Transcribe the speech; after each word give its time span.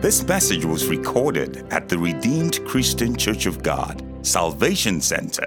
This 0.00 0.24
message 0.28 0.64
was 0.64 0.86
recorded 0.86 1.66
at 1.72 1.88
the 1.88 1.98
Redeemed 1.98 2.64
Christian 2.64 3.16
Church 3.16 3.46
of 3.46 3.64
God, 3.64 4.00
Salvation 4.22 5.00
Center, 5.00 5.44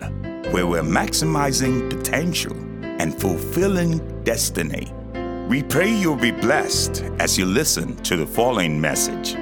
where 0.52 0.68
we're 0.68 0.82
maximizing 0.82 1.90
potential 1.90 2.52
and 2.84 3.18
fulfilling 3.18 4.00
destiny. 4.26 4.92
We 5.48 5.64
pray 5.64 5.90
you'll 5.90 6.18
be 6.18 6.32
blessed 6.32 7.02
as 7.18 7.38
you 7.38 7.46
listen 7.46 7.96
to 8.04 8.18
the 8.18 8.28
following 8.28 8.82
message. 8.82 9.38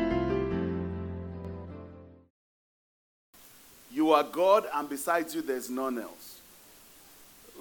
You 3.92 4.12
are 4.12 4.24
God, 4.24 4.68
and 4.76 4.88
besides 4.88 5.34
you, 5.34 5.42
there's 5.42 5.72
none 5.72 5.98
else. 5.98 6.40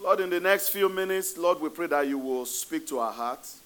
Lord, 0.03 0.21
in 0.21 0.29
the 0.29 0.41
next 0.41 0.69
few 0.69 0.91
minutes, 0.91 1.39
Lord, 1.39 1.63
we 1.63 1.71
pray 1.71 1.87
that 1.87 2.07
you 2.09 2.19
will 2.19 2.45
speak 2.45 2.87
to 2.89 2.99
our 2.99 3.13
hearts, 3.13 3.61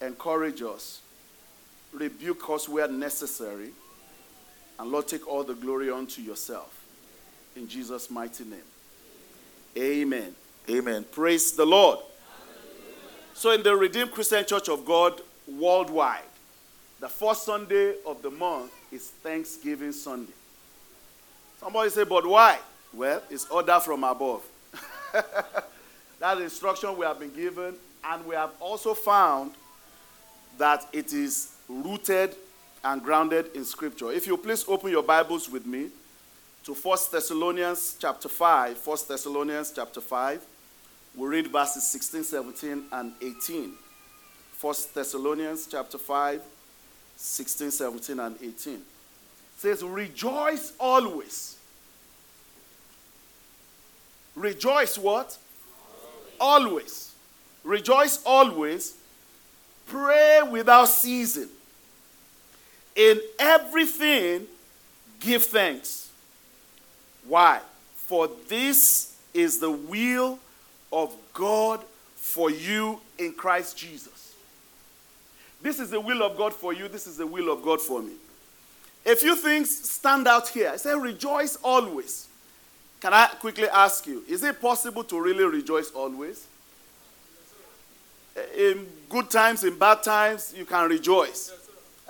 encourage 0.00 0.62
us, 0.62 1.02
rebuke 1.92 2.48
us 2.50 2.68
where 2.68 2.88
necessary, 2.88 3.70
and 4.78 4.90
Lord, 4.90 5.08
take 5.08 5.26
all 5.28 5.44
the 5.44 5.54
glory 5.54 5.90
unto 5.90 6.22
yourself. 6.22 6.74
In 7.56 7.68
Jesus' 7.68 8.10
mighty 8.10 8.44
name. 8.44 8.60
Amen. 9.76 10.34
Amen. 10.68 11.04
Praise 11.10 11.52
the 11.52 11.64
Lord. 11.64 11.98
So, 13.34 13.52
in 13.52 13.62
the 13.62 13.74
Redeemed 13.74 14.12
Christian 14.12 14.44
Church 14.44 14.68
of 14.68 14.84
God 14.84 15.20
worldwide, 15.46 16.22
the 17.00 17.08
first 17.08 17.44
Sunday 17.44 17.94
of 18.06 18.20
the 18.22 18.30
month 18.30 18.72
is 18.92 19.08
Thanksgiving 19.08 19.92
Sunday. 19.92 20.32
Somebody 21.58 21.90
say, 21.90 22.04
but 22.04 22.26
why? 22.26 22.58
Well, 22.92 23.22
it's 23.30 23.46
order 23.46 23.78
from 23.80 24.04
above. 24.04 24.42
That's 26.18 26.40
instruction 26.40 26.96
we 26.96 27.06
have 27.06 27.18
been 27.18 27.32
given, 27.34 27.74
and 28.04 28.26
we 28.26 28.34
have 28.34 28.50
also 28.60 28.94
found 28.94 29.52
that 30.58 30.86
it 30.92 31.12
is 31.12 31.54
rooted 31.70 32.34
and 32.82 33.02
grounded 33.02 33.46
in 33.54 33.64
Scripture. 33.64 34.10
If 34.10 34.26
you 34.26 34.36
please 34.36 34.64
open 34.66 34.90
your 34.90 35.02
Bibles 35.02 35.48
with 35.48 35.66
me 35.66 35.88
to 36.64 36.74
1 36.74 36.98
Thessalonians 37.12 37.96
chapter 37.98 38.28
5. 38.28 38.86
1 38.86 38.98
Thessalonians 39.08 39.72
chapter 39.74 40.00
5. 40.00 40.44
We 41.16 41.28
read 41.28 41.46
verses 41.48 41.86
16, 41.86 42.24
17, 42.24 42.84
and 42.92 43.12
18. 43.22 43.72
1 44.60 44.74
Thessalonians 44.94 45.66
chapter 45.66 45.98
5, 45.98 46.42
16, 47.16 47.70
17, 47.70 48.20
and 48.20 48.36
18. 48.36 48.74
It 48.74 48.80
says, 49.56 49.82
Rejoice 49.82 50.72
always. 50.78 51.56
Rejoice 54.34 54.96
what? 54.98 55.36
Always. 56.40 56.66
always. 56.66 57.14
Rejoice 57.64 58.22
always. 58.24 58.94
Pray 59.86 60.40
without 60.50 60.86
ceasing. 60.86 61.48
In 62.96 63.20
everything, 63.38 64.46
give 65.20 65.44
thanks. 65.44 66.10
Why? 67.26 67.60
For 67.94 68.28
this 68.48 69.16
is 69.32 69.60
the 69.60 69.70
will 69.70 70.38
of 70.92 71.14
God 71.32 71.80
for 72.16 72.50
you 72.50 73.00
in 73.18 73.32
Christ 73.32 73.76
Jesus. 73.76 74.34
This 75.62 75.78
is 75.78 75.90
the 75.90 76.00
will 76.00 76.22
of 76.22 76.36
God 76.36 76.54
for 76.54 76.72
you. 76.72 76.88
This 76.88 77.06
is 77.06 77.16
the 77.16 77.26
will 77.26 77.52
of 77.52 77.62
God 77.62 77.80
for 77.80 78.02
me. 78.02 78.12
A 79.06 79.14
few 79.14 79.36
things 79.36 79.70
stand 79.88 80.26
out 80.26 80.48
here. 80.48 80.70
I 80.70 80.76
say, 80.76 80.94
rejoice 80.94 81.56
always. 81.62 82.28
Can 83.00 83.14
I 83.14 83.28
quickly 83.28 83.68
ask 83.68 84.06
you, 84.06 84.22
is 84.28 84.42
it 84.42 84.60
possible 84.60 85.04
to 85.04 85.20
really 85.20 85.44
rejoice 85.44 85.90
always? 85.90 86.46
In 88.56 88.86
good 89.08 89.30
times, 89.30 89.64
in 89.64 89.78
bad 89.78 90.02
times, 90.02 90.54
you 90.56 90.64
can 90.64 90.88
rejoice. 90.88 91.52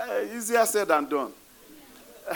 Uh, 0.00 0.22
easier 0.34 0.64
said 0.64 0.88
than 0.88 1.06
done. 1.06 1.32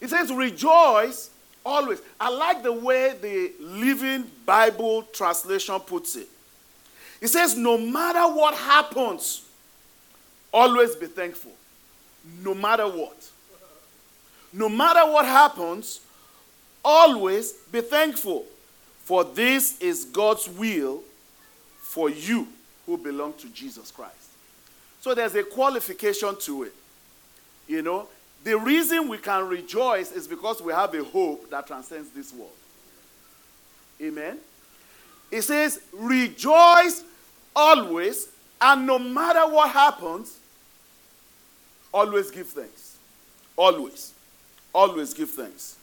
it 0.00 0.10
says, 0.10 0.30
rejoice 0.30 1.30
always. 1.64 2.02
I 2.18 2.28
like 2.28 2.62
the 2.62 2.72
way 2.72 3.14
the 3.20 3.52
Living 3.60 4.30
Bible 4.44 5.04
translation 5.04 5.80
puts 5.80 6.16
it. 6.16 6.28
It 7.20 7.28
says, 7.28 7.56
no 7.56 7.78
matter 7.78 8.22
what 8.34 8.54
happens, 8.54 9.46
always 10.52 10.94
be 10.96 11.06
thankful. 11.06 11.52
No 12.42 12.54
matter 12.54 12.86
what. 12.86 13.30
No 14.52 14.68
matter 14.68 15.10
what 15.10 15.24
happens, 15.24 16.00
always 16.84 17.52
be 17.72 17.80
thankful. 17.80 18.44
For 19.04 19.24
this 19.24 19.80
is 19.80 20.04
God's 20.04 20.46
will 20.48 21.02
for 21.78 22.10
you 22.10 22.46
who 22.84 22.98
belong 22.98 23.32
to 23.34 23.48
Jesus 23.48 23.90
Christ. 23.90 24.19
So 25.00 25.14
there's 25.14 25.34
a 25.34 25.42
qualification 25.42 26.36
to 26.40 26.64
it. 26.64 26.74
You 27.66 27.82
know, 27.82 28.08
the 28.44 28.58
reason 28.58 29.08
we 29.08 29.18
can 29.18 29.48
rejoice 29.48 30.12
is 30.12 30.26
because 30.26 30.62
we 30.62 30.72
have 30.72 30.94
a 30.94 31.04
hope 31.04 31.50
that 31.50 31.66
transcends 31.66 32.10
this 32.10 32.32
world. 32.32 32.50
Amen. 34.00 34.38
It 35.30 35.42
says, 35.42 35.80
rejoice 35.92 37.04
always, 37.54 38.28
and 38.60 38.86
no 38.86 38.98
matter 38.98 39.40
what 39.40 39.70
happens, 39.70 40.38
always 41.92 42.30
give 42.30 42.48
thanks. 42.48 42.96
Always. 43.56 44.12
Always 44.74 45.14
give 45.14 45.30
thanks. 45.30 45.76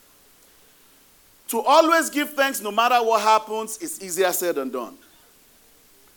To 1.50 1.61
always 1.61 2.09
give 2.09 2.33
thanks 2.33 2.61
no 2.61 2.72
matter 2.72 2.95
what 2.95 3.22
happens 3.22 3.77
is 3.77 4.01
easier 4.01 4.31
said 4.31 4.56
than 4.56 4.69
done. 4.69 4.95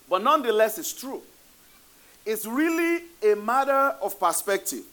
But 0.09 0.23
nonetheless, 0.23 0.79
it's 0.79 0.93
true. 0.93 1.23
It's 2.25 2.47
really 2.47 3.03
a 3.23 3.35
matter 3.35 3.97
of 4.03 4.19
perspective. 4.19 4.85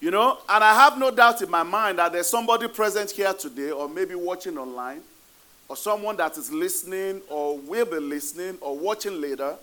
You 0.00 0.12
know, 0.12 0.38
and 0.48 0.62
I 0.62 0.74
have 0.74 0.96
no 0.96 1.10
doubt 1.10 1.42
in 1.42 1.50
my 1.50 1.64
mind 1.64 1.98
that 1.98 2.12
there's 2.12 2.28
somebody 2.28 2.68
present 2.68 3.10
here 3.10 3.32
today, 3.32 3.72
or 3.72 3.88
maybe 3.88 4.14
watching 4.14 4.56
online, 4.56 5.00
or 5.68 5.76
someone 5.76 6.16
that 6.16 6.38
is 6.38 6.52
listening, 6.52 7.20
or 7.28 7.58
will 7.58 7.84
be 7.84 7.98
listening, 7.98 8.58
or 8.60 8.78
watching 8.78 9.20
later, 9.20 9.56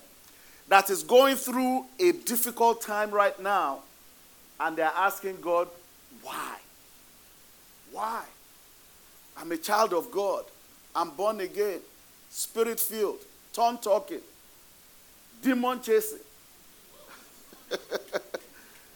that 0.67 0.89
is 0.89 1.03
going 1.03 1.37
through 1.37 1.85
a 1.99 2.11
difficult 2.11 2.81
time 2.81 3.11
right 3.11 3.39
now, 3.41 3.79
and 4.59 4.75
they're 4.75 4.91
asking 4.95 5.39
God, 5.39 5.69
why? 6.21 6.57
Why? 7.93 8.23
I'm 9.37 9.51
a 9.51 9.57
child 9.57 9.93
of 9.93 10.11
God. 10.11 10.43
I'm 10.93 11.11
born 11.11 11.39
again, 11.39 11.79
spirit 12.29 12.79
filled, 12.79 13.19
tongue 13.53 13.77
talking 13.77 14.21
demon 15.45 15.79
chasing, 15.79 16.17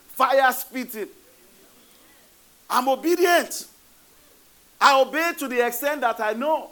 fire 0.10 0.52
spitting. 0.52 1.08
I'm 2.68 2.90
obedient. 2.90 3.68
I 4.82 5.00
obey 5.00 5.34
to 5.38 5.48
the 5.48 5.66
extent 5.66 6.02
that 6.02 6.20
I 6.20 6.34
know. 6.34 6.72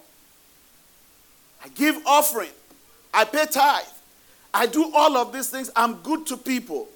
I 1.64 1.68
give 1.70 2.02
offering. 2.06 2.50
I 3.14 3.24
pay 3.26 3.46
tithe. 3.46 3.86
I 4.54 4.66
do 4.66 4.92
all 4.96 5.16
of 5.18 5.32
these 5.32 5.50
things. 5.50 5.70
I'm 5.76 5.96
good 5.96 6.26
to 6.28 6.38
people. 6.38 6.88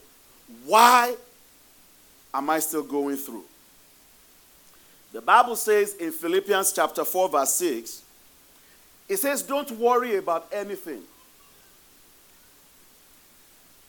Why 0.65 1.15
am 2.33 2.49
I 2.49 2.59
still 2.59 2.83
going 2.83 3.17
through? 3.17 3.43
The 5.13 5.21
Bible 5.21 5.55
says 5.55 5.95
in 5.95 6.11
Philippians 6.11 6.71
chapter 6.71 7.03
4, 7.03 7.29
verse 7.29 7.53
6, 7.55 8.01
it 9.09 9.17
says, 9.17 9.43
Don't 9.43 9.69
worry 9.71 10.15
about 10.15 10.47
anything. 10.51 11.01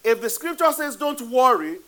If 0.04 0.20
the 0.20 0.30
scripture 0.30 0.72
says 0.72 0.96
don't 0.96 1.20
worry, 1.30 1.78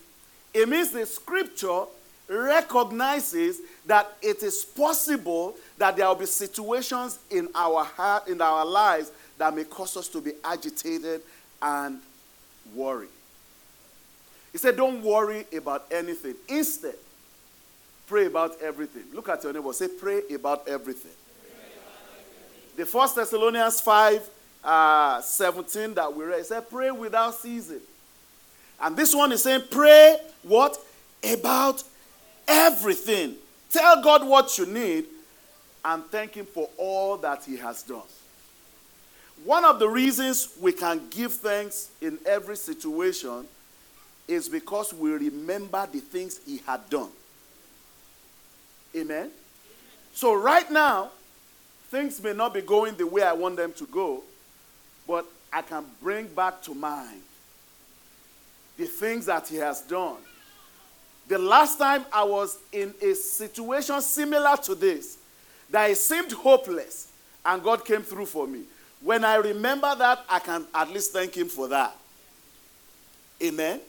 it 0.53 0.69
means 0.69 0.91
the 0.91 1.05
scripture 1.07 1.85
recognizes 2.29 3.61
that 3.87 4.17
it 4.23 4.43
is 4.43 4.65
possible 4.65 5.57
that 5.79 5.97
there 5.97 6.07
will 6.07 6.15
be 6.15 6.27
situations 6.27 7.19
in 7.31 7.49
our 7.55 7.85
heart, 7.85 8.29
in 8.29 8.41
our 8.41 8.65
lives 8.65 9.11
that 9.39 9.55
may 9.55 9.65
cause 9.65 9.97
us 9.97 10.09
to 10.09 10.21
be 10.21 10.33
agitated 10.45 11.21
and 11.61 12.01
worry. 12.75 13.09
He 14.53 14.59
said, 14.59 14.77
Don't 14.77 15.03
worry 15.03 15.45
about 15.57 15.87
anything. 15.91 16.35
Instead, 16.49 16.95
pray 18.07 18.27
about 18.27 18.61
everything. 18.63 19.03
Look 19.13 19.29
at 19.29 19.43
your 19.43 19.53
neighbor. 19.53 19.73
Say, 19.73 19.89
Pray 19.89 20.23
about 20.33 20.69
everything. 20.69 21.11
The 22.77 22.87
First 22.87 23.17
Thessalonians 23.17 23.81
5 23.81 24.31
uh, 24.65 25.21
17 25.21 25.95
that 25.95 26.15
we 26.15 26.25
read, 26.25 26.47
said, 26.47 26.71
Pray 26.71 26.91
without 26.91 27.35
ceasing. 27.35 27.81
And 28.81 28.97
this 28.97 29.15
one 29.15 29.33
is 29.33 29.43
saying, 29.43 29.65
pray 29.71 30.17
what? 30.43 30.79
About 31.23 31.83
everything. 32.47 33.37
Tell 33.71 34.03
God 34.03 34.27
what 34.27 34.57
you 34.59 34.67
need 34.67 35.07
and 35.85 36.05
thank 36.07 36.35
Him 36.35 36.47
for 36.47 36.69
all 36.77 37.17
that 37.19 37.45
He 37.45 37.57
has 37.57 37.83
done. 37.83 38.03
One 39.45 39.65
of 39.65 39.79
the 39.79 39.89
reasons 39.89 40.49
we 40.61 40.73
can 40.73 41.09
give 41.11 41.33
thanks 41.35 41.91
in 42.01 42.19
every 42.25 42.57
situation 42.57 43.47
is 44.27 44.49
because 44.49 44.95
we 44.95 45.13
remember 45.13 45.87
the 45.91 46.01
things 46.01 46.41
He 46.47 46.59
had 46.67 46.89
done. 46.89 47.11
Amen? 48.97 49.31
So, 50.15 50.35
right 50.35 50.71
now, 50.71 51.11
things 51.91 52.23
may 52.23 52.33
not 52.33 52.55
be 52.55 52.61
going 52.61 52.97
the 52.97 53.07
way 53.07 53.23
I 53.23 53.33
want 53.33 53.57
them 53.57 53.73
to 53.75 53.87
go, 53.87 54.23
but 55.07 55.27
I 55.53 55.63
can 55.63 55.85
bring 56.01 56.29
back 56.29 56.63
to 56.63 56.75
mind 56.75 57.23
the 58.77 58.87
things 58.87 59.27
that 59.27 59.49
He 59.49 59.57
has 59.57 59.81
done. 59.83 60.17
The 61.27 61.39
last 61.39 61.79
time 61.79 62.05
I 62.13 62.23
was 62.23 62.59
in 62.73 62.95
a 63.01 63.15
situation 63.15 64.01
similar 64.01 64.57
to 64.65 64.75
this, 64.75 65.19
that 65.71 65.91
it 65.91 65.97
seemed 65.97 66.33
hopeless, 66.33 67.09
and 67.45 67.63
God 67.63 67.85
came 67.85 68.03
through 68.03 68.27
for 68.27 68.47
me. 68.47 68.63
When 69.01 69.25
I 69.25 69.37
remember 69.37 69.95
that, 69.97 70.25
I 70.29 70.39
can 70.39 70.67
at 70.75 70.91
least 70.91 71.13
thank 71.13 71.37
Him 71.37 71.49
for 71.49 71.69
that. 71.69 71.97
Amen. 73.43 73.81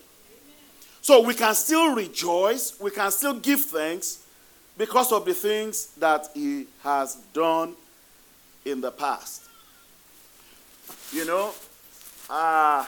So 1.02 1.22
we 1.22 1.34
can 1.34 1.54
still 1.54 1.94
rejoice, 1.94 2.80
we 2.80 2.92
can 2.92 3.12
still 3.12 3.40
give 3.40 3.62
thanks 3.62 4.26
because 4.78 5.12
of 5.12 5.26
the 5.26 5.34
things 5.34 5.88
that 5.98 6.28
He 6.34 6.68
has 6.84 7.16
done 7.34 7.76
in 8.66 8.82
the 8.82 8.92
past. 8.92 9.44
You 11.14 11.26
know, 11.26 11.54
uh, 12.30 12.86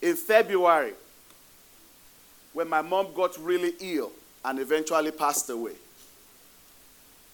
in 0.00 0.16
February, 0.16 0.92
when 2.52 2.68
my 2.68 2.82
mom 2.82 3.12
got 3.14 3.36
really 3.38 3.74
ill 3.80 4.12
and 4.44 4.58
eventually 4.58 5.10
passed 5.10 5.50
away, 5.50 5.74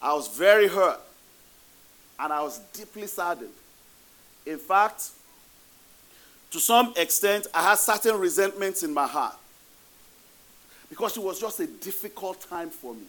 I 0.00 0.12
was 0.14 0.28
very 0.28 0.68
hurt 0.68 1.00
and 2.18 2.32
I 2.32 2.42
was 2.42 2.58
deeply 2.72 3.06
saddened. 3.06 3.50
In 4.46 4.58
fact, 4.58 5.10
to 6.50 6.60
some 6.60 6.92
extent, 6.96 7.46
I 7.54 7.62
had 7.62 7.78
certain 7.78 8.18
resentments 8.18 8.82
in 8.82 8.92
my 8.92 9.06
heart 9.06 9.36
because 10.88 11.16
it 11.16 11.22
was 11.22 11.40
just 11.40 11.58
a 11.60 11.66
difficult 11.66 12.46
time 12.48 12.70
for 12.70 12.94
me. 12.94 13.04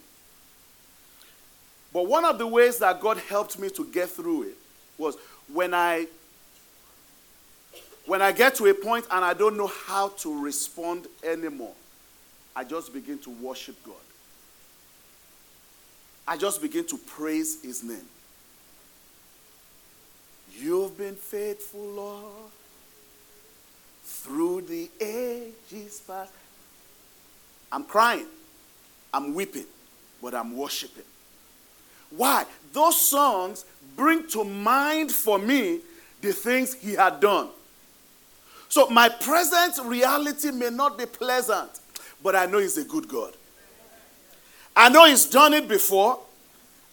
But 1.94 2.08
one 2.08 2.26
of 2.26 2.38
the 2.38 2.48
ways 2.48 2.80
that 2.80 3.00
God 3.00 3.18
helped 3.18 3.60
me 3.60 3.70
to 3.70 3.86
get 3.86 4.10
through 4.10 4.44
it 4.44 4.58
was 4.98 5.16
when 5.52 5.74
I 5.74 6.08
when 8.06 8.22
I 8.22 8.32
get 8.32 8.56
to 8.56 8.68
a 8.68 8.74
point 8.74 9.06
and 9.12 9.26
I 9.26 9.34
don't 9.34 9.58
know 9.58 9.68
how 9.68 10.10
to 10.10 10.44
respond 10.44 11.08
anymore, 11.24 11.74
I 12.56 12.64
just 12.64 12.94
begin 12.94 13.18
to 13.20 13.30
worship 13.30 13.76
God. 13.84 13.96
I 16.28 16.38
just 16.38 16.62
begin 16.62 16.86
to 16.88 16.98
praise 16.98 17.62
his 17.62 17.84
name. 17.84 18.08
You've 20.58 20.98
been 20.98 21.16
faithful, 21.16 21.86
Lord, 21.86 22.52
through 24.04 24.62
the 24.62 24.90
ages 25.02 26.02
past. 26.08 26.32
I'm 27.72 27.84
crying, 27.84 28.28
I'm 29.14 29.34
weeping, 29.34 29.66
but 30.22 30.34
I'm 30.34 30.56
worshiping. 30.56 31.04
Why? 32.10 32.46
Those 32.72 33.00
songs 33.00 33.66
bring 33.96 34.28
to 34.30 34.44
mind 34.44 35.12
for 35.12 35.38
me 35.38 35.80
the 36.22 36.32
things 36.32 36.74
he 36.74 36.94
had 36.94 37.20
done. 37.20 37.50
So 38.76 38.90
my 38.90 39.08
present 39.08 39.80
reality 39.86 40.52
may 40.52 40.70
not 40.70 40.98
be 40.98 41.06
pleasant, 41.06 41.80
but 42.22 42.36
I 42.36 42.46
know 42.46 42.58
he's 42.58 42.78
a 42.78 42.84
good 42.84 43.08
God. 43.08 43.34
I 44.76 44.90
know 44.90 45.06
he's 45.06 45.24
done 45.24 45.54
it 45.54 45.70
before, 45.70 46.20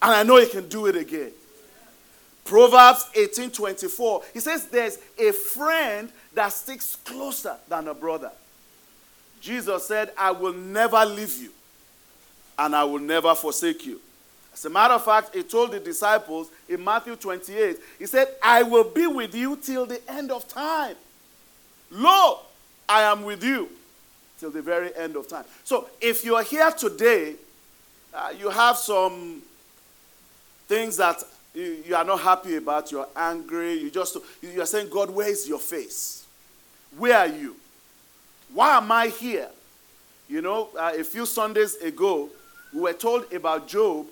and 0.00 0.12
I 0.12 0.22
know 0.22 0.36
he 0.36 0.46
can 0.46 0.68
do 0.68 0.86
it 0.86 0.94
again. 0.94 1.32
Proverbs 2.44 3.06
18:24. 3.16 4.22
He 4.32 4.38
says 4.38 4.66
there's 4.66 5.00
a 5.18 5.32
friend 5.32 6.12
that 6.34 6.52
sticks 6.52 6.94
closer 7.04 7.56
than 7.66 7.88
a 7.88 7.94
brother. 7.94 8.30
Jesus 9.40 9.84
said, 9.84 10.12
I 10.16 10.30
will 10.30 10.52
never 10.52 11.04
leave 11.04 11.36
you, 11.36 11.50
and 12.60 12.76
I 12.76 12.84
will 12.84 13.00
never 13.00 13.34
forsake 13.34 13.84
you. 13.86 14.00
As 14.54 14.64
a 14.64 14.70
matter 14.70 14.94
of 14.94 15.04
fact, 15.04 15.34
he 15.34 15.42
told 15.42 15.72
the 15.72 15.80
disciples 15.80 16.48
in 16.68 16.84
Matthew 16.84 17.16
28, 17.16 17.76
he 17.98 18.06
said, 18.06 18.28
I 18.40 18.62
will 18.62 18.84
be 18.84 19.08
with 19.08 19.34
you 19.34 19.56
till 19.56 19.84
the 19.84 20.00
end 20.08 20.30
of 20.30 20.46
time. 20.46 20.94
Lo, 21.92 22.40
I 22.88 23.02
am 23.02 23.22
with 23.22 23.44
you 23.44 23.68
till 24.40 24.50
the 24.50 24.62
very 24.62 24.94
end 24.96 25.14
of 25.14 25.28
time. 25.28 25.44
So 25.62 25.88
if 26.00 26.24
you 26.24 26.34
are 26.36 26.42
here 26.42 26.70
today, 26.70 27.34
uh, 28.14 28.32
you 28.38 28.48
have 28.48 28.76
some 28.76 29.42
things 30.66 30.96
that 30.96 31.22
you, 31.54 31.82
you, 31.86 31.94
are 31.94 32.04
not 32.04 32.20
happy 32.20 32.56
about, 32.56 32.90
you're 32.90 33.08
angry, 33.14 33.74
you 33.74 33.90
just 33.90 34.16
you're 34.40 34.64
saying, 34.66 34.88
God, 34.90 35.10
where 35.10 35.28
is 35.28 35.46
your 35.46 35.58
face? 35.58 36.24
Where 36.96 37.18
are 37.18 37.26
you? 37.26 37.56
Why 38.54 38.78
am 38.78 38.90
I 38.90 39.08
here? 39.08 39.48
You 40.28 40.40
know, 40.40 40.70
uh, 40.78 40.92
a 40.98 41.04
few 41.04 41.26
Sundays 41.26 41.76
ago, 41.76 42.30
we 42.72 42.80
were 42.80 42.92
told 42.94 43.30
about 43.32 43.68
Job, 43.68 44.06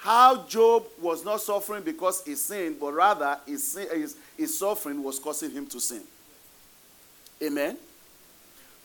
how 0.00 0.44
Job 0.46 0.84
was 1.00 1.24
not 1.24 1.40
suffering 1.40 1.84
because 1.84 2.24
he 2.24 2.34
sinned, 2.34 2.80
but 2.80 2.92
rather 2.92 3.38
his, 3.46 3.78
his, 3.92 4.16
his 4.36 4.58
suffering 4.58 5.02
was 5.02 5.20
causing 5.20 5.52
him 5.52 5.66
to 5.66 5.80
sin. 5.80 6.02
Amen. 7.42 7.76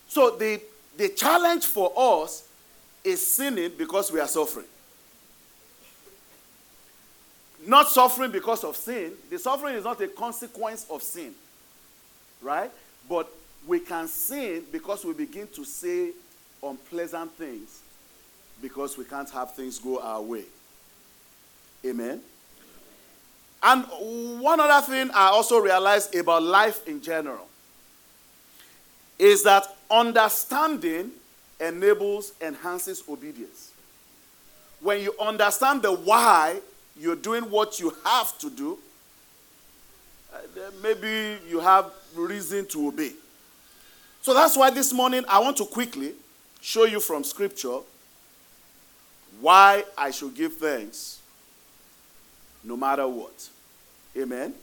So 0.08 0.36
the, 0.36 0.60
the 0.98 1.10
challenge 1.10 1.66
for 1.66 1.94
us 1.96 2.48
is 3.04 3.26
sinning 3.26 3.72
because 3.78 4.12
we 4.12 4.20
are 4.20 4.28
suffering. 4.28 4.66
Not 7.66 7.90
suffering 7.90 8.32
because 8.32 8.64
of 8.64 8.76
sin. 8.76 9.12
The 9.30 9.38
suffering 9.38 9.76
is 9.76 9.84
not 9.84 10.02
a 10.02 10.08
consequence 10.08 10.86
of 10.90 11.04
sin. 11.04 11.34
Right? 12.42 12.72
But 13.08 13.30
we 13.68 13.80
can 13.82 14.08
sin 14.08 14.64
because 14.72 15.04
we 15.04 15.14
begin 15.14 15.48
to 15.50 15.66
say 15.66 16.12
unpleasant 16.64 17.32
things 17.34 17.82
because 18.62 18.98
we 18.98 19.06
can't 19.06 19.30
have 19.30 19.54
things 19.54 19.80
go 19.80 20.00
our 20.00 20.22
way. 20.22 20.44
Amen. 21.86 22.22
And 23.62 23.84
one 24.42 24.60
other 24.60 24.86
thing 24.86 25.12
I 25.14 25.28
also 25.28 25.60
realized 25.60 26.16
about 26.16 26.44
life 26.44 26.88
in 26.88 27.02
general 27.02 27.49
is 29.20 29.44
that 29.44 29.68
understanding 29.92 31.12
enables, 31.60 32.32
enhances 32.42 33.04
obedience. 33.08 33.72
When 34.80 35.02
you 35.02 35.14
understand 35.20 35.82
the 35.82 35.92
why 35.94 36.62
you're 36.98 37.18
doing 37.18 37.44
what 37.44 37.80
you 37.82 37.94
have 38.06 38.38
to 38.40 38.50
do, 38.50 38.80
uh, 40.34 40.38
maybe 40.82 41.38
you 41.50 41.60
have 41.60 41.92
reason 42.16 42.66
to 42.68 42.88
obey. 42.88 43.12
So 44.22 44.34
that's 44.34 44.56
why 44.56 44.70
this 44.70 44.94
morning 44.94 45.26
I 45.28 45.40
want 45.40 45.58
to 45.58 45.66
quickly 45.66 46.14
show 46.62 46.86
you 46.86 47.00
from 47.00 47.24
Scripture 47.24 47.80
why 49.42 49.84
I 49.98 50.12
should 50.12 50.36
give 50.36 50.54
thanks 50.56 51.20
no 52.64 52.78
matter 52.78 53.08
what. 53.08 53.50
Amen. 54.18 54.54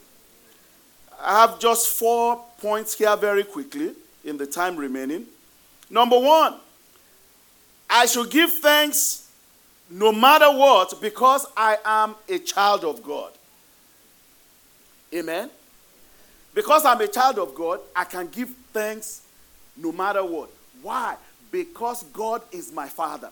I 1.21 1.41
have 1.41 1.59
just 1.59 1.89
four 1.89 2.43
points 2.59 2.97
here 2.97 3.17
very 3.17 3.43
quickly 3.45 3.95
in 4.27 4.37
the 4.37 4.47
time 4.47 4.77
remaining. 4.77 5.27
Number 5.89 6.19
one, 6.19 6.55
I 7.89 8.07
should 8.07 8.31
give 8.31 8.53
thanks 8.53 9.31
no 9.89 10.13
matter 10.13 10.51
what 10.51 11.01
because 11.01 11.47
I 11.57 11.79
am 11.85 12.17
a 12.29 12.39
child 12.39 12.85
of 12.85 13.03
God. 13.03 13.33
Amen. 15.15 15.49
Because 16.55 16.85
I'm 16.85 17.01
a 17.01 17.07
child 17.07 17.39
of 17.39 17.55
God, 17.55 17.81
I 17.95 18.05
can 18.05 18.27
give 18.29 18.51
thanks 18.73 19.23
no 19.77 19.93
matter 19.93 20.25
what. 20.25 20.51
Why? 20.83 21.17
Because 21.53 22.03
God 22.05 22.43
is 22.51 22.73
my 22.73 22.89
Father. 22.89 23.31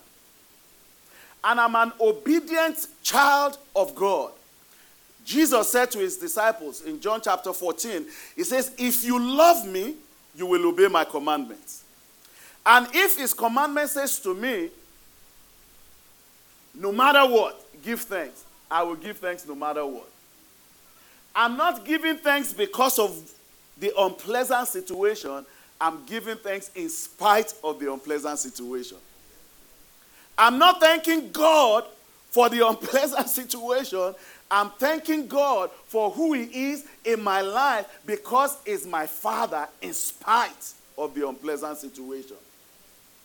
And 1.43 1.61
I'm 1.61 1.75
an 1.75 1.93
obedient 2.01 2.87
child 3.03 3.59
of 3.75 3.95
God. 3.95 4.31
Jesus 5.25 5.71
said 5.73 5.91
to 5.93 5.99
his 5.99 6.19
disciples 6.19 6.83
in 6.83 7.01
John 7.01 7.21
chapter 7.23 7.53
14, 7.53 8.07
He 8.37 8.45
says, 8.45 8.73
If 8.79 9.05
you 9.05 9.19
love 9.19 9.67
me, 9.67 9.97
you 10.37 10.47
will 10.47 10.67
obey 10.69 10.89
my 10.89 11.05
commandments. 11.05 11.85
And 12.67 12.87
if 12.93 13.19
his 13.19 13.35
commandment 13.35 13.91
says 13.91 14.19
to 14.21 14.35
me, 14.35 14.71
no 16.75 16.91
matter 16.91 17.21
what, 17.31 17.61
give 17.83 18.01
thanks, 18.01 18.45
I 18.71 18.83
will 18.83 18.97
give 18.97 19.19
thanks 19.19 19.47
no 19.47 19.55
matter 19.55 19.85
what. 19.87 20.09
I'm 21.37 21.57
not 21.57 21.85
giving 21.85 22.17
thanks 22.17 22.53
because 22.53 22.99
of 22.99 23.31
the 23.79 23.93
unpleasant 23.99 24.69
situation. 24.69 25.45
I'm 25.81 26.05
giving 26.07 26.37
thanks 26.37 26.71
in 26.75 26.89
spite 26.89 27.53
of 27.63 27.79
the 27.79 27.93
unpleasant 27.93 28.39
situation. 28.39 28.99
I'm 30.39 30.59
not 30.59 30.81
thanking 30.81 31.31
God 31.31 31.85
for 32.31 32.49
the 32.49 32.67
unpleasant 32.69 33.29
situation. 33.29 34.15
I'm 34.55 34.71
thanking 34.71 35.27
God 35.27 35.71
for 35.89 36.13
who 36.13 36.33
He 36.33 36.71
is 36.71 36.85
in 37.05 37.21
my 37.21 37.41
life 37.41 37.87
because 38.07 38.57
He's 38.65 38.87
my 38.87 39.05
Father 39.05 39.67
in 39.83 39.93
spite 39.93 40.73
of 40.97 41.13
the 41.13 41.29
unpleasant 41.29 41.77
situation. 41.79 42.37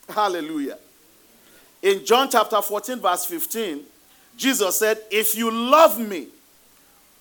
Hallelujah. 0.09 0.79
In 1.83 2.03
John 2.03 2.29
chapter 2.31 2.59
14, 2.59 2.99
verse 2.99 3.25
15, 3.25 3.83
Jesus 4.37 4.79
said, 4.79 4.97
If 5.11 5.35
you 5.35 5.51
love 5.51 5.99
me, 5.99 6.29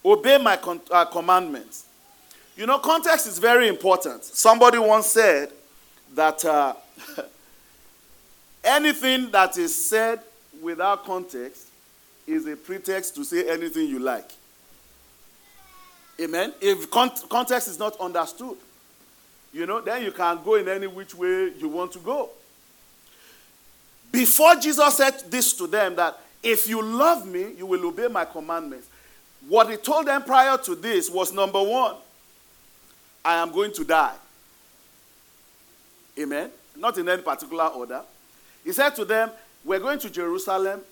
obey 0.03 0.39
my 0.39 0.57
con- 0.57 0.81
uh, 0.91 1.05
commandments. 1.05 1.85
You 2.57 2.65
know, 2.65 2.79
context 2.79 3.27
is 3.27 3.39
very 3.39 3.69
important. 3.69 4.25
Somebody 4.25 4.79
once 4.79 5.09
said 5.09 5.51
that 6.15 6.43
uh, 6.47 6.73
anything 8.65 9.31
that 9.33 9.59
is 9.59 9.75
said 9.87 10.21
without 10.63 11.05
context 11.05 11.68
is 12.29 12.47
a 12.47 12.57
pretext 12.57 13.15
to 13.17 13.25
say 13.25 13.49
anything 13.49 13.89
you 13.89 13.99
like. 13.99 14.31
Amen? 16.21 16.53
If 16.61 16.91
con- 16.91 17.11
context 17.29 17.69
is 17.69 17.79
not 17.79 17.99
understood. 18.01 18.57
you 19.53 19.67
know, 19.67 19.81
then 19.81 20.03
you 20.03 20.13
can 20.13 20.39
go 20.45 20.57
in 20.57 20.69
any 20.69 20.87
which 20.87 21.15
way 21.15 21.53
you 21.59 21.69
want 21.69 21.93
to 21.93 21.99
go. 21.99 22.29
Before 24.13 24.55
Jesus 24.57 24.97
said 24.97 25.15
this 25.31 25.53
to 25.55 25.67
them, 25.67 25.97
that 25.97 26.19
if 26.43 26.69
you 26.69 26.83
love 26.83 27.27
me, 27.27 27.53
you 27.57 27.67
will 27.67 27.87
obey 27.87 28.09
my 28.09 28.25
commandments. 28.25 28.89
What 29.49 29.71
he 29.71 29.77
told 29.77 30.07
them 30.07 30.23
prior 30.23 30.59
to 30.59 30.75
this 30.75 31.11
was 31.11 31.33
number 31.33 31.63
one, 31.63 31.95
I 33.25 33.37
am 33.37 33.51
going 33.51 33.73
to 33.73 33.85
die. 33.85 34.15
Amen. 36.19 36.51
Not 36.77 36.99
in 36.99 37.09
any 37.09 37.23
particular 37.23 37.67
order. 37.67 38.03
He 38.65 38.73
said 38.73 38.91
to 38.97 39.05
them, 39.05 39.31
We're 39.65 39.79
going 39.79 39.99
to 40.01 40.11
Jerusalem 40.11 40.83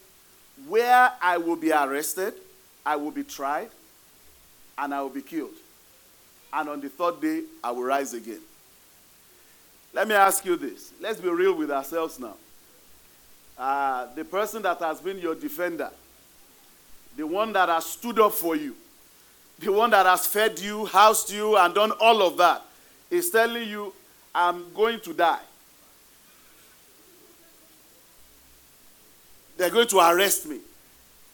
where 0.68 1.12
I 1.20 1.36
will 1.38 1.56
be 1.56 1.72
arrested, 1.72 2.34
I 2.84 2.96
will 2.96 3.10
be 3.10 3.25
tried, 3.25 3.68
and 4.78 4.94
I 4.94 5.02
will 5.02 5.10
be 5.10 5.22
killed. 5.22 5.54
And 6.52 6.68
on 6.68 6.80
the 6.80 6.88
third 6.88 7.20
day, 7.20 7.42
I 7.62 7.70
will 7.70 7.82
rise 7.82 8.14
again. 8.14 8.40
Let 9.92 10.08
me 10.08 10.14
ask 10.14 10.44
you 10.44 10.56
this. 10.56 10.92
Let's 11.00 11.20
be 11.20 11.28
real 11.28 11.54
with 11.54 11.70
ourselves 11.70 12.18
now. 12.18 12.34
Uh, 13.58 14.06
the 14.14 14.25
person 14.25 14.62
that 14.62 14.78
has 14.80 15.00
been 15.00 15.18
your 15.18 15.34
defender, 15.34 15.90
the 17.16 17.26
one 17.26 17.52
that 17.54 17.68
has 17.68 17.86
stood 17.86 18.18
up 18.20 18.32
for 18.32 18.54
you, 18.54 18.76
the 19.58 19.72
one 19.72 19.90
that 19.90 20.04
has 20.04 20.26
fed 20.26 20.58
you, 20.58 20.84
housed 20.84 21.32
you, 21.32 21.56
and 21.56 21.75
done 21.75 21.92
all 21.92 22.22
of 22.22 22.36
that, 22.36 22.62
is 23.10 23.30
telling 23.30 23.68
you, 23.68 23.92
I'm 24.34 24.72
going 24.75 25.00
to 25.00 25.14
die. 25.14 25.40
They're 29.56 29.70
going 29.70 29.88
to 29.88 29.98
arrest 29.98 30.46
me. 30.46 30.58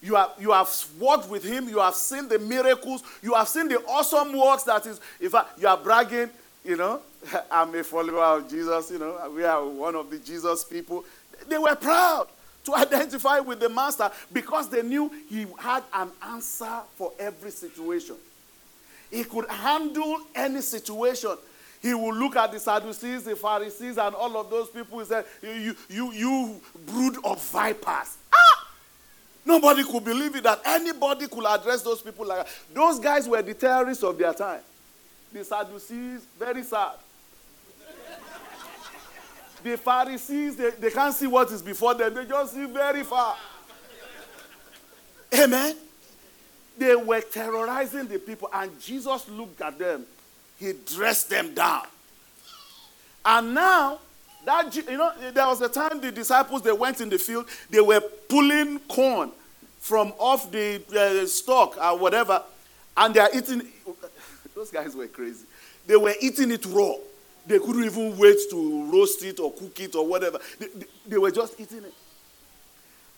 You 0.01 0.17
have, 0.17 0.31
you 0.41 0.51
have 0.51 0.69
worked 0.99 1.29
with 1.29 1.45
him, 1.45 1.69
you 1.69 1.79
have 1.79 1.95
seen 1.95 2.29
the 2.29 2.39
miracles, 2.39 3.03
you 3.23 3.35
have 3.35 3.47
seen 3.47 3.69
the 3.69 3.79
awesome 3.85 4.37
works 4.37 4.65
that 4.65 4.85
is, 4.87 5.01
in 5.21 5.31
fact, 5.31 5.61
you 5.61 5.69
are 5.69 5.77
bragging, 5.77 6.29
you 6.65 6.77
know, 6.77 7.01
I'm 7.51 7.73
a 7.75 7.85
follower 7.85 8.39
of 8.39 8.51
Jesus, 8.51 8.91
you 8.91 8.99
know, 8.99 9.31
we 9.35 9.45
are 9.45 9.65
one 9.65 9.95
of 9.95 10.11
the 10.11 10.19
Jesus 10.19 10.65
people. 10.65 11.05
They 11.49 11.59
were 11.59 11.77
proud 11.77 12.27
to 12.65 12.75
identify 12.77 13.39
with 13.39 13.61
the 13.61 13.69
master 13.69 14.11
because 14.33 14.69
they 14.69 14.83
knew 14.83 15.11
he 15.29 15.47
had 15.59 15.85
an 15.95 16.11
answer 16.25 16.81
for 16.97 17.13
every 17.21 17.51
situation. 17.51 18.17
He 19.11 19.25
could 19.25 19.49
handle 19.49 20.21
any 20.35 20.63
situation. 20.63 21.37
He 21.83 21.93
will 21.95 22.15
look 22.15 22.37
at 22.37 22.53
the 22.53 22.61
Sadducees, 22.61 23.25
the 23.25 23.35
Pharisees, 23.35 23.99
and 23.99 24.15
all 24.15 24.37
of 24.37 24.49
those 24.49 24.71
people. 24.71 25.01
He 25.01 25.05
said, 25.05 25.25
You, 25.43 25.75
you, 25.91 26.13
you 26.13 26.61
brood 26.87 27.17
of 27.25 27.43
vipers. 27.43 28.19
Ah! 28.33 28.69
Nobody 29.45 29.83
could 29.83 30.05
believe 30.05 30.37
it 30.37 30.45
that 30.45 30.61
anybody 30.65 31.27
could 31.27 31.45
address 31.45 31.83
those 31.83 32.01
people 32.01 32.25
like 32.25 32.47
that. 32.47 32.55
Those 32.73 33.01
guys 33.01 33.29
were 33.29 33.43
the 33.43 33.55
terrorists 33.55 34.05
of 34.05 34.17
their 34.17 34.33
time. 34.33 34.61
The 35.33 35.45
Sadducees, 35.45 36.21
very 36.39 36.63
sad. 36.63 36.93
the 39.65 39.77
Pharisees, 39.77 40.55
they, 40.55 40.71
they 40.71 40.91
can't 40.91 41.15
see 41.15 41.27
what 41.27 41.51
is 41.51 41.63
before 41.63 41.95
them, 41.95 42.15
they 42.15 42.27
just 42.27 42.55
see 42.55 42.65
very 42.67 43.03
far. 43.03 43.37
Amen. 45.35 45.75
They 46.79 46.95
were 46.95 47.21
terrorizing 47.23 48.07
the 48.07 48.21
people, 48.21 48.49
and 48.53 48.81
Jesus 48.81 49.29
looked 49.29 49.61
at 49.61 49.77
them 49.79 50.07
he 50.63 50.73
dressed 50.87 51.29
them 51.29 51.55
down. 51.55 51.83
And 53.25 53.55
now, 53.55 53.99
that 54.45 54.75
you 54.75 54.97
know, 54.97 55.13
there 55.33 55.47
was 55.47 55.61
a 55.61 55.69
time 55.69 56.01
the 56.01 56.13
disciples 56.13 56.63
they 56.63 56.73
went 56.73 57.01
in 57.01 57.09
the 57.09 57.19
field, 57.19 57.47
they 57.71 57.81
were 57.81 58.01
pulling 58.29 58.79
corn 58.81 59.33
from 59.79 60.13
off 60.19 60.51
the 60.51 60.81
uh, 60.97 61.27
stalk 61.27 61.77
or 61.77 61.99
whatever, 61.99 62.43
and 62.97 63.15
they 63.15 63.21
are 63.21 63.31
eating. 63.35 63.63
Those 64.55 64.71
guys 64.71 64.95
were 64.95 65.09
crazy. 65.09 65.47
They 65.87 65.97
were 65.97 66.15
eating 66.21 66.51
it 66.53 66.65
raw. 66.67 66.95
They 67.47 67.59
couldn't 67.59 67.85
even 67.85 68.17
wait 68.17 68.39
to 68.51 68.85
roast 68.93 69.25
it 69.25 69.41
or 69.41 69.53
cook 69.53 69.81
it 69.81 69.97
or 69.97 70.07
whatever. 70.07 70.39
They, 70.61 70.67
they, 71.09 71.19
were 71.19 71.33
just 71.33 71.59
eating 71.59 71.79
it. 71.79 71.95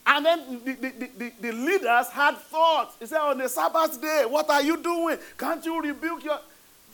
And 0.06 0.24
then 0.24 0.60
the, 0.64 0.72
the, 0.72 1.08
the, 1.18 1.32
the, 1.40 1.52
leaders 1.52 2.08
had 2.08 2.38
thoughts. 2.38 2.96
He 2.98 3.06
said, 3.06 3.18
On 3.18 3.36
the 3.36 3.48
Sabbath 3.48 4.00
day, 4.00 4.24
what 4.26 4.48
are 4.48 4.62
you 4.62 4.78
doing? 4.78 5.18
Can't 5.36 5.62
you 5.64 5.82
rebuke 5.82 6.24
your. 6.24 6.38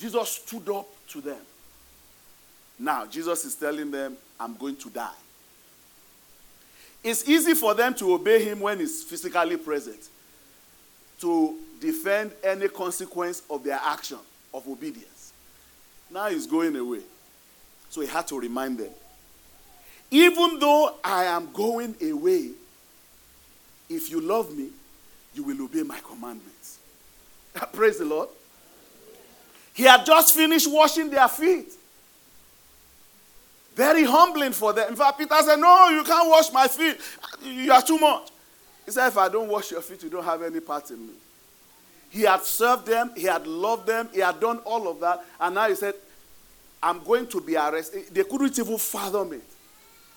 Jesus 0.00 0.30
stood 0.30 0.68
up 0.70 0.88
to 1.08 1.20
them. 1.20 1.40
Now, 2.78 3.06
Jesus 3.06 3.44
is 3.44 3.54
telling 3.54 3.90
them, 3.90 4.16
I'm 4.38 4.54
going 4.54 4.76
to 4.76 4.90
die. 4.90 5.12
It's 7.04 7.28
easy 7.28 7.54
for 7.54 7.74
them 7.74 7.94
to 7.94 8.14
obey 8.14 8.42
him 8.42 8.60
when 8.60 8.80
he's 8.80 9.02
physically 9.02 9.56
present, 9.56 10.08
to 11.20 11.56
defend 11.80 12.32
any 12.42 12.68
consequence 12.68 13.42
of 13.50 13.62
their 13.62 13.78
action 13.82 14.18
of 14.52 14.66
obedience. 14.66 15.32
Now 16.10 16.28
he's 16.28 16.46
going 16.46 16.76
away. 16.76 17.00
So 17.90 18.00
he 18.00 18.06
had 18.06 18.26
to 18.28 18.38
remind 18.40 18.78
them 18.78 18.90
even 20.10 20.58
though 20.58 20.96
I 21.04 21.24
am 21.24 21.52
going 21.52 21.94
away, 22.02 22.50
if 23.88 24.10
you 24.10 24.20
love 24.20 24.56
me, 24.56 24.68
you 25.34 25.44
will 25.44 25.62
obey 25.62 25.82
my 25.82 26.00
commandments. 26.00 26.78
Praise 27.72 27.98
the 27.98 28.04
Lord. 28.04 28.28
He 29.72 29.84
had 29.84 30.04
just 30.04 30.34
finished 30.34 30.70
washing 30.70 31.10
their 31.10 31.28
feet. 31.28 31.72
Very 33.74 34.04
humbling 34.04 34.52
for 34.52 34.72
them. 34.72 34.88
In 34.90 34.96
fact, 34.96 35.18
Peter 35.18 35.34
said, 35.42 35.56
No, 35.56 35.88
you 35.88 36.02
can't 36.04 36.28
wash 36.28 36.52
my 36.52 36.68
feet. 36.68 36.98
You 37.42 37.72
are 37.72 37.82
too 37.82 37.98
much. 37.98 38.28
He 38.84 38.90
said, 38.90 39.08
If 39.08 39.16
I 39.16 39.28
don't 39.28 39.48
wash 39.48 39.70
your 39.70 39.80
feet, 39.80 40.02
you 40.02 40.10
don't 40.10 40.24
have 40.24 40.42
any 40.42 40.60
part 40.60 40.90
in 40.90 41.06
me. 41.06 41.12
He 42.10 42.22
had 42.22 42.42
served 42.42 42.86
them, 42.86 43.12
he 43.16 43.22
had 43.22 43.46
loved 43.46 43.86
them, 43.86 44.08
he 44.12 44.20
had 44.20 44.40
done 44.40 44.58
all 44.58 44.88
of 44.88 44.98
that. 45.00 45.24
And 45.40 45.54
now 45.54 45.68
he 45.68 45.76
said, 45.76 45.94
I'm 46.82 47.02
going 47.04 47.26
to 47.28 47.40
be 47.40 47.56
arrested. 47.56 48.06
They 48.12 48.24
couldn't 48.24 48.58
even 48.58 48.78
fathom 48.78 49.32
it 49.34 49.42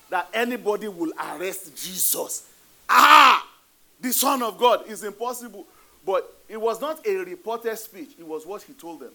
that 0.09 0.27
anybody 0.33 0.87
will 0.87 1.11
arrest 1.19 1.75
Jesus. 1.75 2.47
Ah, 2.89 3.47
the 3.99 4.11
Son 4.11 4.41
of 4.43 4.57
God 4.57 4.87
is 4.87 5.03
impossible. 5.03 5.65
But 6.05 6.31
it 6.49 6.59
was 6.59 6.81
not 6.81 7.05
a 7.07 7.15
reported 7.15 7.75
speech, 7.77 8.11
it 8.19 8.27
was 8.27 8.45
what 8.45 8.61
he 8.63 8.73
told 8.73 8.99
them. 8.99 9.11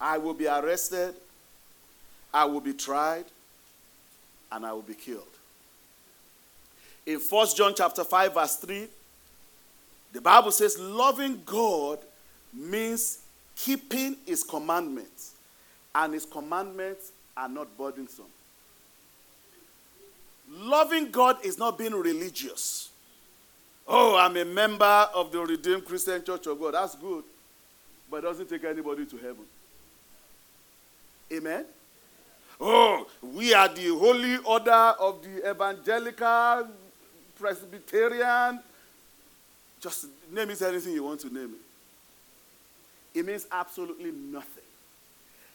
I 0.00 0.18
will 0.18 0.34
be 0.34 0.46
arrested, 0.46 1.14
I 2.32 2.44
will 2.44 2.60
be 2.60 2.72
tried, 2.72 3.24
and 4.50 4.66
I 4.66 4.72
will 4.72 4.82
be 4.82 4.94
killed. 4.94 5.22
In 7.06 7.18
1 7.18 7.46
John 7.56 7.74
chapter 7.76 8.04
5 8.04 8.34
verse 8.34 8.56
3, 8.56 8.88
the 10.12 10.20
Bible 10.20 10.50
says 10.50 10.78
loving 10.78 11.42
God 11.44 11.98
means 12.52 13.18
keeping 13.56 14.16
his 14.26 14.42
commandments, 14.42 15.32
and 15.94 16.14
his 16.14 16.24
commandments 16.24 17.12
are 17.36 17.48
not 17.48 17.76
burdensome. 17.76 18.24
Loving 20.50 21.10
God 21.10 21.44
is 21.44 21.58
not 21.58 21.78
being 21.78 21.94
religious. 21.94 22.90
Oh, 23.86 24.16
I'm 24.16 24.36
a 24.36 24.44
member 24.44 25.08
of 25.14 25.30
the 25.32 25.40
Redeemed 25.40 25.84
Christian 25.84 26.24
Church 26.24 26.46
of 26.46 26.58
God. 26.58 26.74
That's 26.74 26.94
good. 26.94 27.24
But 28.10 28.18
it 28.18 28.22
doesn't 28.22 28.48
take 28.48 28.64
anybody 28.64 29.04
to 29.06 29.16
heaven. 29.16 29.44
Amen. 31.32 31.64
Oh, 32.60 33.06
we 33.20 33.52
are 33.52 33.68
the 33.68 33.88
holy 33.88 34.36
order 34.38 34.70
of 34.70 35.22
the 35.22 35.50
evangelical, 35.50 36.68
Presbyterian. 37.38 38.60
Just 39.80 40.06
name 40.30 40.50
it 40.50 40.62
anything 40.62 40.92
you 40.94 41.04
want 41.04 41.20
to 41.20 41.32
name 41.32 41.54
it. 41.54 43.18
It 43.18 43.26
means 43.26 43.46
absolutely 43.50 44.12
nothing. 44.12 44.62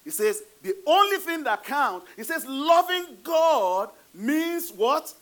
He 0.04 0.12
says 0.12 0.44
the 0.62 0.76
only 0.86 1.18
thing 1.18 1.44
that 1.44 1.64
counts, 1.64 2.08
he 2.16 2.24
says 2.24 2.46
loving 2.46 3.18
God 3.24 3.90
means 4.14 4.72
what? 4.72 5.14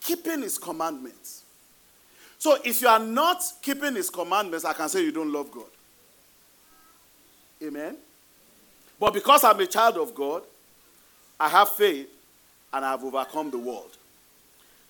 Keeping 0.00 0.42
his 0.42 0.58
commandments. 0.58 1.44
So 2.38 2.58
if 2.64 2.82
you 2.82 2.88
are 2.88 2.98
not 2.98 3.42
keeping 3.62 3.94
his 3.94 4.10
commandments, 4.10 4.64
I 4.64 4.74
can 4.74 4.88
say 4.88 5.02
you 5.02 5.12
don't 5.12 5.32
love 5.32 5.50
God. 5.50 5.64
Amen. 7.62 7.96
But 9.04 9.12
because 9.12 9.44
I'm 9.44 9.60
a 9.60 9.66
child 9.66 9.98
of 9.98 10.14
God, 10.14 10.44
I 11.38 11.50
have 11.50 11.68
faith 11.68 12.08
and 12.72 12.82
I 12.82 12.92
have 12.92 13.04
overcome 13.04 13.50
the 13.50 13.58
world. 13.58 13.98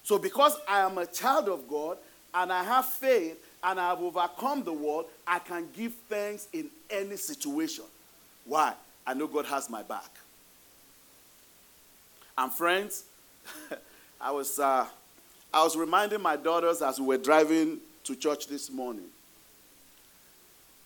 So, 0.05 0.19
because 0.19 0.57
I 0.69 0.83
am 0.83 0.99
a 0.99 1.07
child 1.07 1.49
of 1.49 1.69
God 1.69 1.99
and 2.33 2.53
I 2.53 2.63
have 2.63 2.87
faith 2.87 3.45
and 3.65 3.81
I 3.81 3.89
have 3.89 4.01
overcome 4.01 4.63
the 4.63 4.73
world, 4.73 5.07
I 5.27 5.41
can 5.41 5.67
give 5.77 5.95
thanks 6.09 6.47
in 6.53 6.71
any 6.89 7.17
situation. 7.17 7.87
Why? 8.45 8.75
I 9.05 9.15
know 9.15 9.27
God 9.27 9.47
has 9.47 9.69
my 9.69 9.83
back. 9.83 10.11
And, 12.39 12.53
friends, 12.53 13.03
I, 14.21 14.31
was, 14.31 14.61
uh, 14.61 14.87
I 15.53 15.65
was 15.65 15.77
reminding 15.77 16.23
my 16.23 16.37
daughters 16.37 16.83
as 16.83 17.01
we 17.01 17.07
were 17.07 17.19
driving 17.19 17.79
to 18.05 18.15
church 18.15 18.47
this 18.47 18.71
morning, 18.71 19.07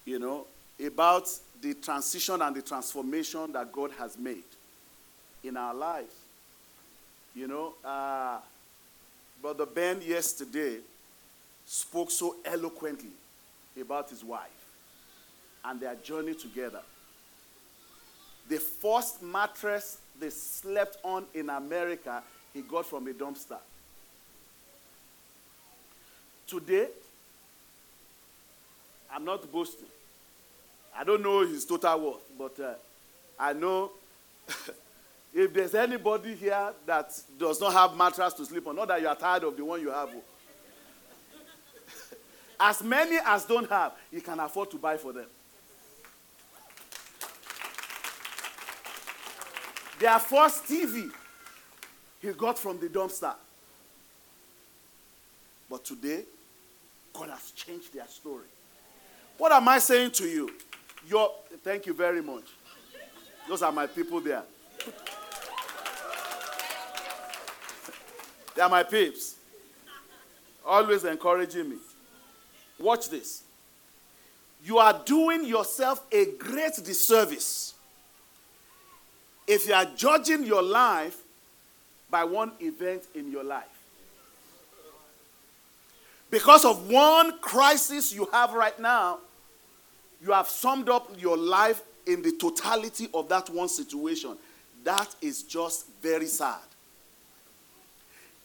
you 0.06 0.18
know, 0.18 0.46
about 0.82 1.28
the 1.60 1.74
transition 1.74 2.40
and 2.42 2.54
the 2.54 2.62
transformation 2.62 3.52
that 3.52 3.72
God 3.72 3.90
has 3.98 4.16
made 4.18 4.44
in 5.42 5.56
our 5.56 5.74
lives. 5.74 6.14
You 7.34 7.48
know, 7.48 7.74
uh, 7.84 8.38
Brother 9.40 9.66
Ben 9.66 10.00
yesterday 10.02 10.78
spoke 11.66 12.10
so 12.10 12.36
eloquently 12.44 13.10
about 13.80 14.10
his 14.10 14.24
wife 14.24 14.48
and 15.64 15.80
their 15.80 15.94
journey 15.96 16.34
together. 16.34 16.80
The 18.48 18.58
first 18.58 19.22
mattress 19.22 19.98
they 20.18 20.30
slept 20.30 20.96
on 21.04 21.26
in 21.34 21.50
America, 21.50 22.22
he 22.52 22.62
got 22.62 22.86
from 22.86 23.06
a 23.06 23.12
dumpster. 23.12 23.58
Today, 26.46 26.88
I'm 29.12 29.24
not 29.24 29.50
boasting. 29.52 29.86
I 30.98 31.04
don't 31.04 31.22
know 31.22 31.46
his 31.46 31.64
total 31.64 32.00
worth, 32.00 32.22
but 32.36 32.58
uh, 32.58 32.74
I 33.38 33.52
know 33.52 33.92
if 35.34 35.54
there's 35.54 35.76
anybody 35.76 36.34
here 36.34 36.72
that 36.86 37.16
does 37.38 37.60
not 37.60 37.72
have 37.72 37.96
mattress 37.96 38.34
to 38.34 38.44
sleep 38.44 38.66
on, 38.66 38.74
not 38.74 38.88
that 38.88 39.00
you 39.00 39.06
are 39.06 39.14
tired 39.14 39.44
of 39.44 39.56
the 39.56 39.64
one 39.64 39.80
you 39.80 39.90
have. 39.90 40.08
as 42.60 42.82
many 42.82 43.16
as 43.24 43.44
don't 43.44 43.70
have, 43.70 43.92
you 44.10 44.20
can 44.20 44.40
afford 44.40 44.72
to 44.72 44.76
buy 44.76 44.96
for 44.96 45.12
them. 45.12 45.26
Their 50.00 50.18
first 50.18 50.64
TV, 50.64 51.12
he 52.20 52.32
got 52.32 52.58
from 52.58 52.80
the 52.80 52.88
dumpster. 52.88 53.34
But 55.70 55.84
today, 55.84 56.22
God 57.12 57.30
has 57.30 57.52
changed 57.52 57.94
their 57.94 58.08
story. 58.08 58.46
What 59.36 59.52
am 59.52 59.68
I 59.68 59.78
saying 59.78 60.10
to 60.12 60.24
you? 60.24 60.50
Your, 61.08 61.32
thank 61.64 61.86
you 61.86 61.94
very 61.94 62.20
much. 62.20 62.44
Those 63.48 63.62
are 63.62 63.72
my 63.72 63.86
people 63.86 64.20
there. 64.20 64.42
They 68.54 68.60
are 68.62 68.68
my 68.68 68.82
peeps. 68.82 69.36
Always 70.66 71.04
encouraging 71.04 71.70
me. 71.70 71.76
Watch 72.78 73.08
this. 73.08 73.42
You 74.64 74.78
are 74.78 75.00
doing 75.06 75.46
yourself 75.46 76.04
a 76.12 76.26
great 76.38 76.74
disservice 76.84 77.74
if 79.46 79.66
you 79.66 79.72
are 79.72 79.86
judging 79.96 80.44
your 80.44 80.62
life 80.62 81.16
by 82.10 82.24
one 82.24 82.52
event 82.60 83.04
in 83.14 83.32
your 83.32 83.44
life. 83.44 83.64
Because 86.30 86.66
of 86.66 86.90
one 86.90 87.38
crisis 87.38 88.12
you 88.12 88.28
have 88.30 88.52
right 88.52 88.78
now, 88.78 89.20
you 90.24 90.32
have 90.32 90.48
summed 90.48 90.88
up 90.88 91.10
your 91.18 91.36
life 91.36 91.82
in 92.06 92.22
the 92.22 92.32
totality 92.32 93.08
of 93.14 93.28
that 93.28 93.48
one 93.50 93.68
situation. 93.68 94.36
That 94.84 95.14
is 95.20 95.42
just 95.42 95.86
very 96.02 96.26
sad. 96.26 96.58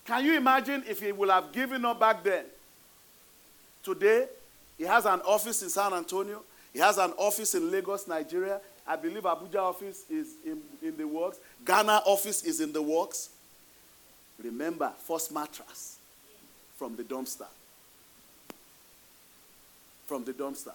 Can 0.06 0.26
you 0.26 0.36
imagine 0.36 0.84
if 0.88 1.02
he 1.02 1.12
would 1.12 1.30
have 1.30 1.52
given 1.52 1.86
up 1.86 2.00
back 2.00 2.24
then? 2.24 2.46
Today, 3.84 4.28
he 4.78 4.84
has 4.84 5.06
an 5.06 5.22
office 5.22 5.62
in 5.64 5.70
San 5.70 5.94
Antonio, 5.94 6.44
he 6.74 6.80
has 6.80 6.98
an 6.98 7.12
office 7.18 7.56
in 7.56 7.72
Lagos, 7.72 8.08
Nigeria. 8.08 8.60
I 8.86 8.98
believe 8.98 9.24
Abuja 9.24 9.58
office 9.62 10.04
is 10.10 10.34
in, 10.46 10.60
in 10.82 10.98
the 10.98 11.08
works, 11.08 11.38
Ghana 11.64 12.02
office 12.06 12.44
is 12.44 12.60
in 12.60 12.74
the 12.74 12.82
works. 12.82 13.30
Remember, 14.44 14.92
first 15.00 15.32
mattress 15.32 15.98
from 16.76 16.96
the 16.98 17.04
dumpster. 17.04 17.46
From 20.06 20.26
the 20.26 20.34
dumpster. 20.34 20.74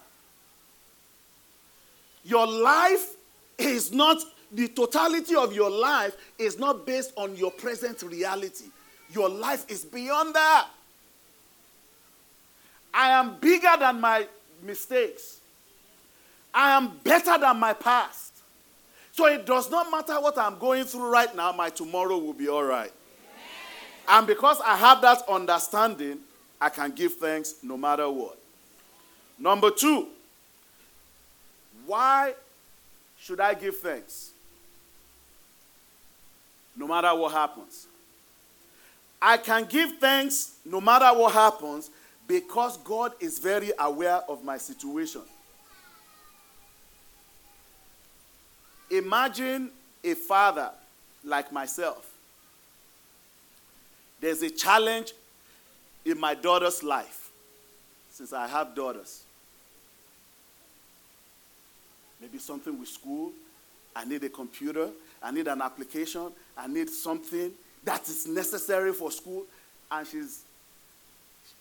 Your 2.23 2.47
life 2.47 3.15
is 3.57 3.91
not, 3.91 4.17
the 4.51 4.67
totality 4.67 5.35
of 5.35 5.53
your 5.53 5.69
life 5.69 6.15
is 6.37 6.57
not 6.59 6.85
based 6.85 7.13
on 7.15 7.35
your 7.35 7.51
present 7.51 8.01
reality. 8.01 8.65
Your 9.11 9.29
life 9.29 9.65
is 9.69 9.85
beyond 9.85 10.35
that. 10.35 10.67
I 12.93 13.11
am 13.11 13.37
bigger 13.39 13.73
than 13.79 14.01
my 14.01 14.27
mistakes. 14.63 15.39
I 16.53 16.71
am 16.71 16.97
better 17.03 17.37
than 17.37 17.57
my 17.59 17.73
past. 17.73 18.33
So 19.11 19.25
it 19.27 19.45
does 19.45 19.69
not 19.69 19.91
matter 19.91 20.19
what 20.19 20.37
I'm 20.37 20.57
going 20.57 20.85
through 20.85 21.11
right 21.11 21.33
now, 21.35 21.51
my 21.51 21.69
tomorrow 21.69 22.17
will 22.17 22.33
be 22.33 22.47
all 22.47 22.63
right. 22.63 22.91
And 24.07 24.25
because 24.25 24.59
I 24.61 24.75
have 24.75 25.01
that 25.01 25.21
understanding, 25.29 26.19
I 26.59 26.69
can 26.69 26.91
give 26.91 27.15
thanks 27.15 27.55
no 27.61 27.77
matter 27.77 28.09
what. 28.09 28.37
Number 29.37 29.71
two, 29.71 30.07
why 31.89 32.35
should 33.19 33.39
I 33.39 33.55
give 33.55 33.79
thanks? 33.79 34.29
No 36.75 36.87
matter 36.87 37.13
what 37.15 37.31
happens. 37.31 37.87
I 39.19 39.37
can 39.37 39.65
give 39.65 39.97
thanks 39.97 40.53
no 40.63 40.79
matter 40.79 41.07
what 41.17 41.33
happens 41.33 41.89
because 42.27 42.77
God 42.77 43.13
is 43.19 43.39
very 43.39 43.71
aware 43.79 44.21
of 44.29 44.43
my 44.43 44.57
situation. 44.59 45.21
Imagine 48.91 49.71
a 50.03 50.13
father 50.13 50.69
like 51.23 51.51
myself. 51.51 52.05
There's 54.21 54.43
a 54.43 54.49
challenge 54.51 55.13
in 56.05 56.19
my 56.19 56.35
daughter's 56.35 56.83
life 56.83 57.31
since 58.11 58.31
I 58.31 58.47
have 58.47 58.75
daughters. 58.75 59.23
Maybe 62.21 62.37
something 62.37 62.77
with 62.79 62.89
school. 62.89 63.31
I 63.95 64.05
need 64.05 64.23
a 64.23 64.29
computer. 64.29 64.89
I 65.21 65.31
need 65.31 65.47
an 65.47 65.61
application. 65.61 66.31
I 66.57 66.67
need 66.67 66.89
something 66.89 67.51
that 67.83 68.07
is 68.07 68.27
necessary 68.27 68.93
for 68.93 69.11
school. 69.11 69.45
And 69.91 70.05
she's 70.07 70.43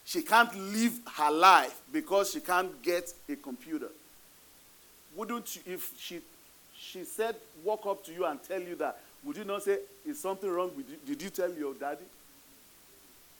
she 0.04 0.22
can't 0.22 0.54
live 0.72 0.98
her 1.16 1.30
life 1.30 1.82
because 1.92 2.32
she 2.32 2.40
can't 2.40 2.82
get 2.82 3.12
a 3.28 3.36
computer. 3.36 3.88
Wouldn't 5.14 5.56
you, 5.56 5.74
if 5.74 5.92
she 5.98 6.20
she 6.78 7.04
said, 7.04 7.34
walk 7.64 7.86
up 7.86 8.04
to 8.06 8.12
you 8.12 8.24
and 8.24 8.42
tell 8.42 8.60
you 8.60 8.76
that, 8.76 9.00
would 9.24 9.36
you 9.36 9.44
not 9.44 9.62
say, 9.62 9.78
is 10.06 10.20
something 10.20 10.48
wrong 10.48 10.70
with 10.76 10.88
you? 10.88 10.96
Did 11.06 11.20
you 11.22 11.30
tell 11.30 11.52
your 11.52 11.74
daddy? 11.74 12.04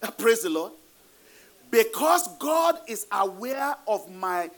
Praise 0.19 0.43
the 0.43 0.51
Lord. 0.51 0.73
Because 1.71 2.29
God 2.39 2.79
is 2.87 3.07
aware 3.13 3.77
of 3.87 4.11
my 4.15 4.51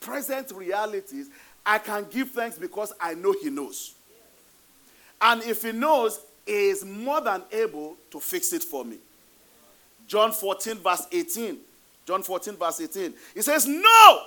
present 0.00 0.50
realities, 0.52 1.28
I 1.66 1.78
can 1.78 2.06
give 2.10 2.30
thanks 2.30 2.58
because 2.58 2.92
I 3.00 3.14
know 3.14 3.34
He 3.40 3.50
knows. 3.50 3.94
And 5.20 5.42
if 5.42 5.62
He 5.62 5.72
knows, 5.72 6.20
He 6.46 6.68
is 6.68 6.84
more 6.84 7.20
than 7.20 7.42
able 7.52 7.96
to 8.10 8.20
fix 8.20 8.52
it 8.52 8.62
for 8.62 8.84
me. 8.84 8.98
John 10.06 10.32
14, 10.32 10.76
verse 10.76 11.06
18. 11.10 11.58
John 12.06 12.22
14, 12.22 12.56
verse 12.56 12.80
18. 12.80 13.14
He 13.34 13.42
says, 13.42 13.66
No, 13.66 14.20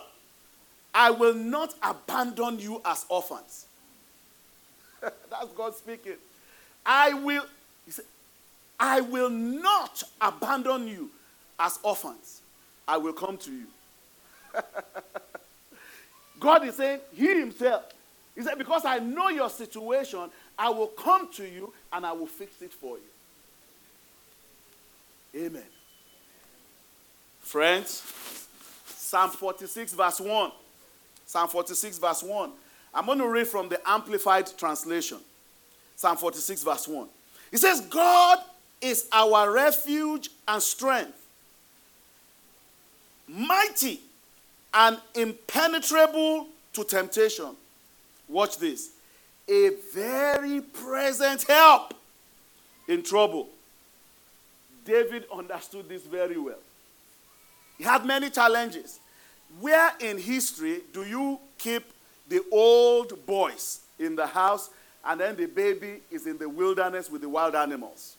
I 0.94 1.12
will 1.12 1.36
not 1.36 1.76
abandon 1.84 2.60
you 2.60 2.82
as 2.84 3.06
orphans. 3.10 3.68
That's 5.02 5.52
God 5.56 5.76
speaking. 5.76 6.16
I 6.86 7.14
will, 7.14 7.46
he 7.86 7.92
said, 7.92 8.06
I 8.80 9.02
will 9.02 9.30
not 9.30 10.04
abandon 10.20 10.88
you 10.88 11.10
as 11.60 11.78
orphans. 11.84 12.42
I 12.88 12.98
will 12.98 13.14
come 13.14 13.38
to 13.38 13.52
you. 13.52 13.66
God 16.40 16.66
is 16.66 16.76
saying, 16.76 17.00
He 17.14 17.40
Himself. 17.40 17.86
He 18.36 18.42
said, 18.42 18.58
Because 18.58 18.86
I 18.86 19.00
know 19.00 19.30
your 19.30 19.50
situation, 19.50 20.30
I 20.58 20.70
will 20.70 20.88
come 20.88 21.32
to 21.34 21.48
you 21.48 21.74
and 21.92 22.06
I 22.06 22.12
will 22.12 22.28
fix 22.28 22.62
it 22.62 22.74
for 22.74 22.98
you. 22.98 23.04
Amen. 25.46 25.64
Friends, 27.40 28.04
Psalm 28.86 29.32
46, 29.32 29.94
verse 29.94 30.20
1. 30.20 30.52
Psalm 31.26 31.48
46, 31.48 31.98
verse 31.98 32.24
1. 32.24 32.52
I'm 32.94 33.06
going 33.06 33.20
to 33.20 33.28
read 33.28 33.48
from 33.48 33.70
the 33.70 33.80
Amplified 33.90 34.50
Translation. 34.58 35.20
Psalm 35.96 36.18
46, 36.18 36.64
verse 36.64 36.88
1. 36.88 37.08
It 37.52 37.60
says, 37.60 37.82
God 37.82 38.40
is 38.82 39.08
our 39.12 39.52
refuge 39.52 40.30
and 40.48 40.62
strength, 40.62 41.18
mighty 43.28 44.02
and 44.74 44.98
impenetrable 45.16 46.48
to 46.74 46.84
temptation. 46.84 47.56
Watch 48.28 48.58
this. 48.58 48.92
A 49.48 49.72
very 49.94 50.62
present 50.62 51.44
help 51.44 51.94
in 52.88 53.04
trouble. 53.04 53.50
David 54.86 55.26
understood 55.34 55.88
this 55.90 56.04
very 56.04 56.38
well. 56.38 56.60
He 57.78 57.84
had 57.84 58.06
many 58.06 58.30
challenges. 58.30 59.00
Where 59.60 59.92
in 60.00 60.18
history 60.18 60.82
do 60.94 61.04
you 61.04 61.40
keep 61.58 61.84
the 62.28 62.44
old 62.52 63.26
boys 63.26 63.82
in 64.00 64.16
the 64.16 64.28
house 64.28 64.70
and 65.06 65.20
then 65.20 65.36
the 65.36 65.46
baby 65.46 66.02
is 66.12 66.28
in 66.28 66.38
the 66.38 66.50
wilderness 66.50 67.10
with 67.10 67.22
the 67.22 67.30
wild 67.30 67.56
animals? 67.56 68.16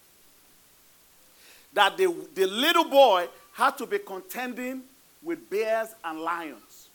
That 1.75 1.97
the, 1.97 2.15
the 2.35 2.47
little 2.47 2.85
boy 2.85 3.29
had 3.53 3.77
to 3.79 3.87
be 3.87 3.99
contending 3.99 4.83
with 5.23 5.51
bears 5.51 5.89
and 6.05 6.21
lions. 6.21 6.89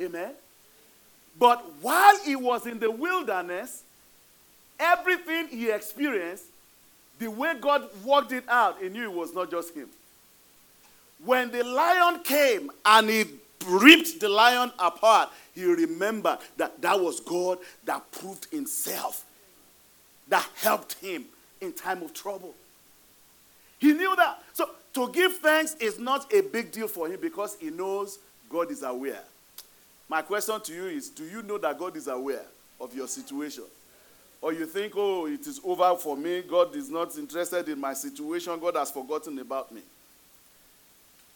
Amen? 0.00 0.32
But 1.38 1.64
while 1.80 2.18
he 2.24 2.36
was 2.36 2.66
in 2.66 2.78
the 2.78 2.90
wilderness, 2.90 3.82
everything 4.78 5.48
he 5.48 5.70
experienced, 5.70 6.44
the 7.18 7.28
way 7.28 7.54
God 7.60 7.88
worked 8.04 8.32
it 8.32 8.44
out, 8.48 8.80
he 8.80 8.88
knew 8.88 9.04
it 9.04 9.12
was 9.12 9.34
not 9.34 9.50
just 9.50 9.74
him. 9.74 9.88
When 11.24 11.50
the 11.50 11.62
lion 11.62 12.22
came 12.22 12.70
and 12.84 13.08
he 13.08 13.24
ripped 13.66 14.20
the 14.20 14.28
lion 14.28 14.72
apart, 14.78 15.28
he 15.54 15.64
remembered 15.64 16.38
that 16.56 16.80
that 16.80 16.98
was 16.98 17.20
God 17.20 17.58
that 17.84 18.10
proved 18.10 18.46
himself, 18.50 19.24
that 20.28 20.48
helped 20.56 20.94
him 20.94 21.26
in 21.60 21.72
time 21.74 22.02
of 22.02 22.14
trouble. 22.14 22.54
He 23.78 23.92
knew 23.92 24.14
that. 24.16 24.42
So 24.54 24.70
to 24.94 25.10
give 25.12 25.36
thanks 25.38 25.74
is 25.76 25.98
not 25.98 26.32
a 26.32 26.40
big 26.40 26.72
deal 26.72 26.88
for 26.88 27.08
him 27.08 27.18
because 27.20 27.56
he 27.60 27.70
knows 27.70 28.18
God 28.48 28.70
is 28.70 28.82
aware. 28.82 29.22
My 30.08 30.22
question 30.22 30.60
to 30.60 30.72
you 30.72 30.86
is 30.86 31.08
Do 31.08 31.24
you 31.24 31.42
know 31.42 31.58
that 31.58 31.78
God 31.78 31.96
is 31.96 32.08
aware 32.08 32.44
of 32.80 32.94
your 32.94 33.06
situation? 33.06 33.64
Or 34.42 34.52
you 34.52 34.64
think, 34.64 34.94
oh, 34.96 35.26
it 35.26 35.46
is 35.46 35.60
over 35.62 35.94
for 35.96 36.16
me. 36.16 36.42
God 36.42 36.74
is 36.74 36.88
not 36.88 37.16
interested 37.18 37.68
in 37.68 37.78
my 37.78 37.92
situation. 37.92 38.58
God 38.58 38.74
has 38.76 38.90
forgotten 38.90 39.38
about 39.38 39.70
me. 39.70 39.82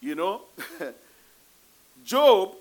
You 0.01 0.15
know, 0.15 0.41
Job, 2.05 2.55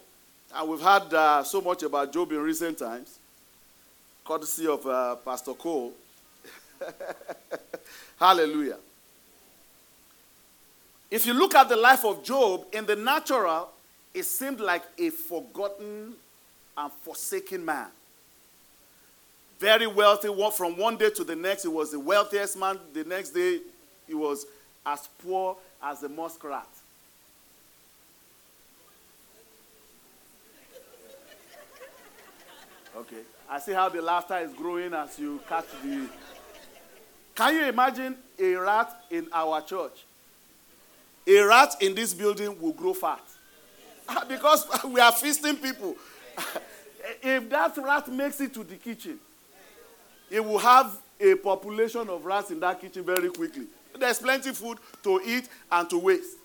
and 0.53 0.69
we've 0.69 0.81
had 0.81 1.13
uh, 1.13 1.43
so 1.43 1.61
much 1.61 1.83
about 1.83 2.11
Job 2.11 2.31
in 2.31 2.39
recent 2.39 2.77
times, 2.77 3.17
courtesy 4.25 4.67
of 4.67 4.85
uh, 4.85 5.15
Pastor 5.15 5.53
Cole. 5.53 5.93
Hallelujah. 8.19 8.77
If 11.13 11.27
you 11.27 11.35
look 11.35 11.53
at 11.53 11.69
the 11.69 11.75
life 11.75 12.03
of 12.05 12.23
Job, 12.23 12.65
in 12.73 12.87
the 12.87 12.95
natural, 12.95 13.69
it 14.15 14.23
seemed 14.23 14.59
like 14.59 14.81
a 14.97 15.11
forgotten 15.11 16.15
and 16.75 16.91
forsaken 16.91 17.63
man. 17.63 17.85
Very 19.59 19.85
wealthy, 19.85 20.29
from 20.57 20.75
one 20.75 20.97
day 20.97 21.11
to 21.11 21.23
the 21.23 21.35
next, 21.35 21.61
he 21.61 21.67
was 21.67 21.91
the 21.91 21.99
wealthiest 21.99 22.57
man. 22.57 22.79
The 22.93 23.03
next 23.03 23.29
day, 23.29 23.59
he 24.07 24.15
was 24.15 24.47
as 24.83 25.07
poor 25.23 25.55
as 25.83 26.01
a 26.01 26.09
muskrat. 26.09 26.67
Okay. 32.97 33.21
I 33.47 33.59
see 33.59 33.73
how 33.73 33.87
the 33.87 34.01
laughter 34.01 34.39
is 34.39 34.51
growing 34.53 34.95
as 34.95 35.19
you 35.19 35.39
catch 35.47 35.65
the. 35.83 36.09
Can 37.35 37.53
you 37.53 37.65
imagine 37.65 38.17
a 38.39 38.55
rat 38.55 38.99
in 39.11 39.27
our 39.31 39.61
church? 39.61 40.05
A 41.25 41.41
rat 41.41 41.75
in 41.81 41.95
this 41.95 42.13
building 42.13 42.59
will 42.59 42.73
grow 42.73 42.93
fat. 42.93 43.21
Ah, 44.07 44.25
because 44.27 44.65
we 44.85 44.99
are 44.99 45.11
feasting 45.11 45.55
people. 45.55 45.95
if 47.21 47.49
that 47.49 47.77
rat 47.77 48.07
makes 48.11 48.41
it 48.41 48.53
to 48.53 48.63
the 48.63 48.75
kitchen, 48.75 49.19
it 50.29 50.43
will 50.43 50.57
have 50.57 50.97
a 51.19 51.35
population 51.35 52.09
of 52.09 52.25
rats 52.25 52.51
in 52.51 52.59
that 52.59 52.81
kitchen 52.81 53.03
very 53.03 53.29
quickly. 53.29 53.65
There's 53.97 54.19
plenty 54.19 54.51
food 54.51 54.79
to 55.03 55.21
eat 55.25 55.47
and 55.71 55.89
to 55.89 55.97
waste. 55.97 56.37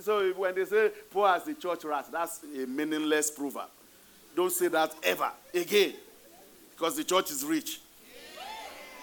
So 0.00 0.32
when 0.32 0.54
they 0.54 0.64
say 0.64 0.90
poor 1.10 1.28
as 1.28 1.44
the 1.44 1.54
church 1.54 1.84
rat, 1.84 2.06
that's 2.10 2.42
a 2.42 2.66
meaningless 2.66 3.30
proverb. 3.30 3.68
Don't 4.34 4.52
say 4.52 4.68
that 4.68 4.94
ever 5.02 5.30
again. 5.54 5.94
Because 6.70 6.96
the 6.96 7.04
church 7.04 7.30
is 7.30 7.44
rich. 7.44 7.80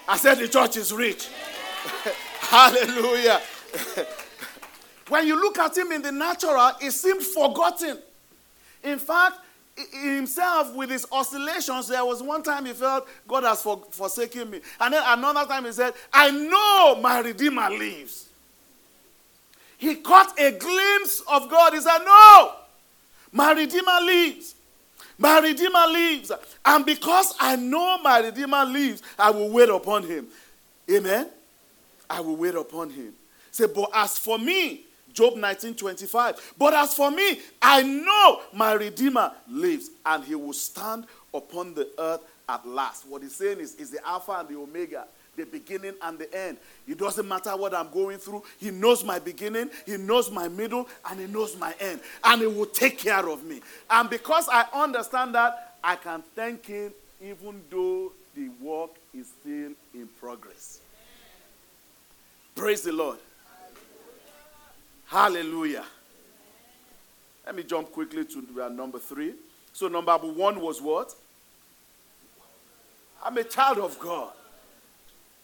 I 0.08 0.16
said 0.16 0.36
the 0.38 0.48
church 0.48 0.76
is 0.76 0.92
rich. 0.92 1.28
Hallelujah. 2.40 3.40
When 5.08 5.26
you 5.26 5.40
look 5.40 5.58
at 5.58 5.76
him 5.76 5.92
in 5.92 6.02
the 6.02 6.12
natural, 6.12 6.72
he 6.80 6.90
seemed 6.90 7.22
forgotten. 7.22 7.98
In 8.82 8.98
fact, 8.98 9.38
himself 9.92 10.74
with 10.74 10.90
his 10.90 11.06
oscillations, 11.12 11.88
there 11.88 12.04
was 12.04 12.22
one 12.22 12.42
time 12.42 12.64
he 12.64 12.72
felt 12.72 13.06
God 13.28 13.44
has 13.44 13.62
for, 13.62 13.82
forsaken 13.90 14.50
me. 14.50 14.60
And 14.80 14.94
then 14.94 15.02
another 15.06 15.44
time 15.46 15.64
he 15.64 15.72
said, 15.72 15.92
I 16.12 16.30
know 16.30 17.00
my 17.00 17.20
Redeemer 17.20 17.70
lives. 17.70 18.28
He 19.78 19.96
caught 19.96 20.38
a 20.38 20.52
glimpse 20.52 21.22
of 21.30 21.50
God. 21.50 21.74
He 21.74 21.80
said, 21.80 21.98
No, 21.98 22.52
my 23.32 23.52
Redeemer 23.52 24.00
lives. 24.02 24.54
My 25.18 25.38
Redeemer 25.40 25.86
lives. 25.86 26.32
And 26.64 26.84
because 26.84 27.34
I 27.38 27.56
know 27.56 27.98
my 27.98 28.20
Redeemer 28.20 28.64
lives, 28.64 29.02
I 29.18 29.30
will 29.30 29.50
wait 29.50 29.68
upon 29.68 30.04
him. 30.04 30.26
Amen? 30.90 31.28
I 32.08 32.20
will 32.20 32.36
wait 32.36 32.54
upon 32.54 32.90
him. 32.90 33.12
Say, 33.50 33.66
but 33.66 33.90
as 33.94 34.18
for 34.18 34.38
me, 34.38 34.85
Job 35.16 35.36
19 35.36 35.74
25. 35.74 36.54
But 36.58 36.74
as 36.74 36.94
for 36.94 37.10
me, 37.10 37.40
I 37.60 37.82
know 37.82 38.42
my 38.52 38.74
Redeemer 38.74 39.32
lives, 39.48 39.90
and 40.04 40.22
he 40.22 40.34
will 40.34 40.52
stand 40.52 41.06
upon 41.32 41.74
the 41.74 41.88
earth 41.98 42.20
at 42.48 42.66
last. 42.68 43.08
What 43.08 43.22
he's 43.22 43.34
saying 43.34 43.58
is, 43.58 43.74
is 43.76 43.90
the 43.90 44.06
Alpha 44.06 44.32
and 44.32 44.48
the 44.48 44.56
Omega, 44.56 45.06
the 45.34 45.44
beginning 45.44 45.94
and 46.02 46.18
the 46.18 46.32
end. 46.36 46.58
It 46.86 46.98
doesn't 46.98 47.26
matter 47.26 47.56
what 47.56 47.74
I'm 47.74 47.90
going 47.90 48.18
through. 48.18 48.44
He 48.58 48.70
knows 48.70 49.02
my 49.02 49.18
beginning, 49.18 49.70
He 49.86 49.96
knows 49.96 50.30
my 50.30 50.48
middle, 50.48 50.86
and 51.08 51.18
He 51.18 51.26
knows 51.26 51.56
my 51.56 51.74
end. 51.80 52.00
And 52.22 52.42
He 52.42 52.46
will 52.46 52.66
take 52.66 52.98
care 52.98 53.26
of 53.26 53.42
me. 53.42 53.60
And 53.88 54.10
because 54.10 54.48
I 54.52 54.66
understand 54.74 55.34
that, 55.34 55.76
I 55.82 55.96
can 55.96 56.22
thank 56.34 56.66
Him 56.66 56.92
even 57.22 57.62
though 57.70 58.12
the 58.34 58.50
work 58.60 58.90
is 59.14 59.28
still 59.40 59.72
in 59.94 60.08
progress. 60.20 60.80
Praise 62.54 62.82
the 62.82 62.92
Lord. 62.92 63.18
Hallelujah. 65.06 65.84
Let 67.44 67.54
me 67.54 67.62
jump 67.62 67.92
quickly 67.92 68.24
to 68.24 68.62
uh, 68.62 68.68
number 68.68 68.98
three. 68.98 69.34
So, 69.72 69.88
number 69.88 70.16
one 70.16 70.60
was 70.60 70.80
what? 70.82 71.14
I'm 73.24 73.36
a 73.38 73.44
child 73.44 73.78
of 73.78 73.98
God. 73.98 74.32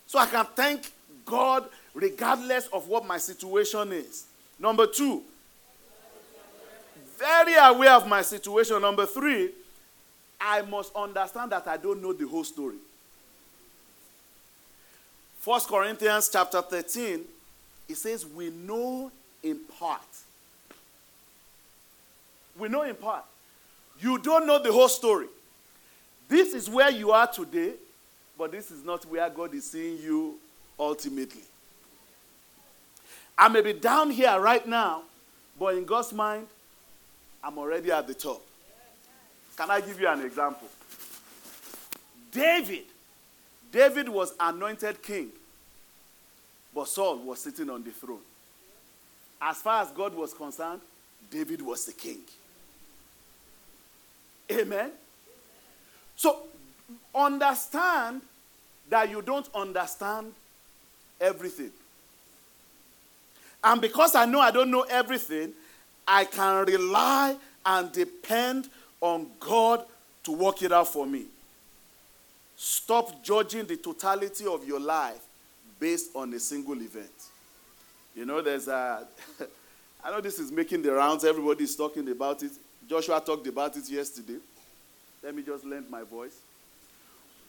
So 0.07 0.18
I 0.18 0.27
can 0.27 0.44
thank 0.55 0.92
God 1.25 1.68
regardless 1.94 2.66
of 2.68 2.88
what 2.88 3.07
my 3.07 3.18
situation 3.18 3.92
is. 3.92 4.27
Number 4.59 4.87
two, 4.87 5.22
very 7.18 7.55
aware 7.55 7.92
of 7.92 8.07
my 8.07 8.22
situation. 8.22 8.81
Number 8.83 9.07
three, 9.07 9.51
I 10.40 10.62
must 10.62 10.94
understand 10.94 11.53
that 11.53 11.66
I 11.66 11.77
don't 11.77 12.03
know 12.03 12.12
the 12.12 12.27
whole 12.27 12.44
story. 12.44 12.77
First 15.40 15.68
Corinthians 15.68 16.29
chapter 16.33 16.62
13, 16.62 17.20
it 17.88 17.96
says, 17.96 18.27
We 18.27 18.51
know 18.51 19.11
in 19.42 19.59
part. 19.78 20.00
We 22.59 22.68
know 22.68 22.83
in 22.83 22.94
part. 22.94 23.24
You 24.00 24.18
don't 24.18 24.46
know 24.46 24.62
the 24.62 24.72
whole 24.72 24.88
story. 24.88 25.26
This 26.28 26.55
is 26.55 26.68
where 26.68 26.90
you 26.90 27.11
are 27.12 27.26
today, 27.26 27.72
but 28.38 28.52
this 28.52 28.70
is 28.70 28.85
not 28.85 29.05
where 29.07 29.28
God 29.31 29.55
is 29.55 29.70
seeing 29.70 29.98
you 29.98 30.38
ultimately. 30.78 31.42
I 33.37 33.48
may 33.48 33.61
be 33.61 33.72
down 33.72 34.11
here 34.11 34.38
right 34.38 34.66
now, 34.66 35.02
but 35.59 35.76
in 35.76 35.85
God's 35.85 36.12
mind, 36.12 36.46
I'm 37.42 37.59
already 37.59 37.90
at 37.90 38.07
the 38.07 38.14
top. 38.14 38.42
Can 39.57 39.70
I 39.70 39.81
give 39.81 40.00
you 40.00 40.09
an 40.09 40.22
example? 40.22 40.68
David. 42.31 42.85
David 43.70 44.09
was 44.09 44.35
anointed 44.38 45.02
king, 45.02 45.28
but 46.74 46.88
Saul 46.88 47.16
was 47.18 47.40
sitting 47.40 47.70
on 47.70 47.83
the 47.83 47.90
throne. 47.90 48.20
As 49.44 49.61
far 49.61 49.83
as 49.83 49.90
God 49.90 50.14
was 50.14 50.33
concerned, 50.33 50.81
David 51.28 51.61
was 51.61 51.85
the 51.85 51.92
king. 51.92 52.20
Amen. 54.52 54.92
So 56.14 56.44
understand 57.12 58.22
that 58.88 59.11
you 59.11 59.20
don't 59.20 59.48
understand 59.52 60.33
everything. 61.20 61.70
And 63.64 63.81
because 63.81 64.14
I 64.14 64.26
know 64.26 64.40
I 64.40 64.52
don't 64.52 64.70
know 64.70 64.83
everything, 64.83 65.52
I 66.07 66.24
can 66.24 66.64
rely 66.64 67.37
and 67.66 67.90
depend 67.90 68.68
on 69.00 69.26
God 69.40 69.85
to 70.24 70.33
work 70.33 70.62
it 70.62 70.70
out 70.70 70.88
for 70.88 71.07
me. 71.07 71.24
Stop 72.57 73.24
judging 73.24 73.66
the 73.66 73.76
totality 73.76 74.46
of 74.46 74.66
your 74.66 74.78
life 74.78 75.20
based 75.81 76.11
on 76.14 76.33
a 76.35 76.38
single 76.38 76.81
event. 76.81 77.11
You 78.14 78.25
know, 78.27 78.40
there's 78.40 78.68
a. 78.68 79.07
I 80.05 80.11
know 80.11 80.20
this 80.20 80.38
is 80.38 80.51
making 80.51 80.83
the 80.83 80.92
rounds, 80.92 81.25
Everybody 81.25 81.64
is 81.64 81.77
talking 81.77 82.09
about 82.11 82.42
it. 82.42 82.51
Joshua 82.88 83.20
talked 83.25 83.46
about 83.46 83.77
it 83.77 83.88
yesterday. 83.88 84.38
Let 85.22 85.35
me 85.35 85.42
just 85.42 85.64
lend 85.64 85.88
my 85.88 86.03
voice. 86.03 86.37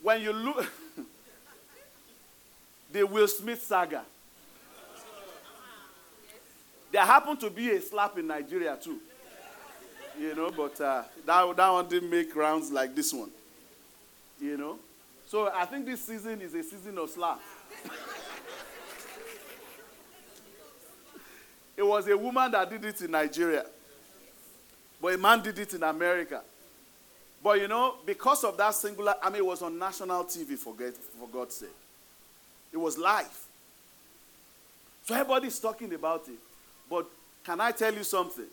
When 0.02 0.22
you 0.22 0.32
look, 0.32 0.70
the 2.92 3.02
Will 3.04 3.26
Smith 3.26 3.62
saga, 3.62 4.02
there 6.92 7.02
happened 7.04 7.40
to 7.40 7.50
be 7.50 7.70
a 7.70 7.80
slap 7.80 8.16
in 8.18 8.28
Nigeria 8.28 8.78
too. 8.80 9.00
You 10.18 10.34
know, 10.36 10.52
but 10.52 10.80
uh, 10.80 11.02
that, 11.26 11.56
that 11.56 11.68
one 11.70 11.88
didn't 11.88 12.08
make 12.08 12.34
rounds 12.36 12.70
like 12.70 12.94
this 12.94 13.12
one. 13.12 13.30
You 14.40 14.56
know? 14.56 14.78
So 15.26 15.50
I 15.52 15.64
think 15.64 15.86
this 15.86 16.04
season 16.04 16.40
is 16.40 16.54
a 16.54 16.62
season 16.62 16.96
of 16.98 17.10
slap. 17.10 17.40
It 21.76 21.82
was 21.82 22.06
a 22.08 22.16
woman 22.16 22.50
that 22.52 22.70
did 22.70 22.84
it 22.84 23.00
in 23.00 23.10
Nigeria. 23.10 23.64
But 25.00 25.14
a 25.14 25.18
man 25.18 25.42
did 25.42 25.58
it 25.58 25.74
in 25.74 25.82
America. 25.82 26.40
But 27.42 27.60
you 27.60 27.68
know, 27.68 27.96
because 28.06 28.42
of 28.44 28.56
that 28.56 28.74
singular, 28.74 29.14
I 29.22 29.28
mean, 29.28 29.40
it 29.40 29.46
was 29.46 29.60
on 29.60 29.78
national 29.78 30.24
TV, 30.24 30.56
for, 30.56 30.74
for 31.18 31.28
God's 31.30 31.56
sake. 31.56 31.68
It 32.72 32.78
was 32.78 32.96
live. 32.96 33.38
So 35.04 35.14
everybody's 35.14 35.58
talking 35.58 35.92
about 35.92 36.26
it. 36.28 36.38
But 36.88 37.06
can 37.44 37.60
I 37.60 37.70
tell 37.72 37.92
you 37.92 38.02
something? 38.02 38.46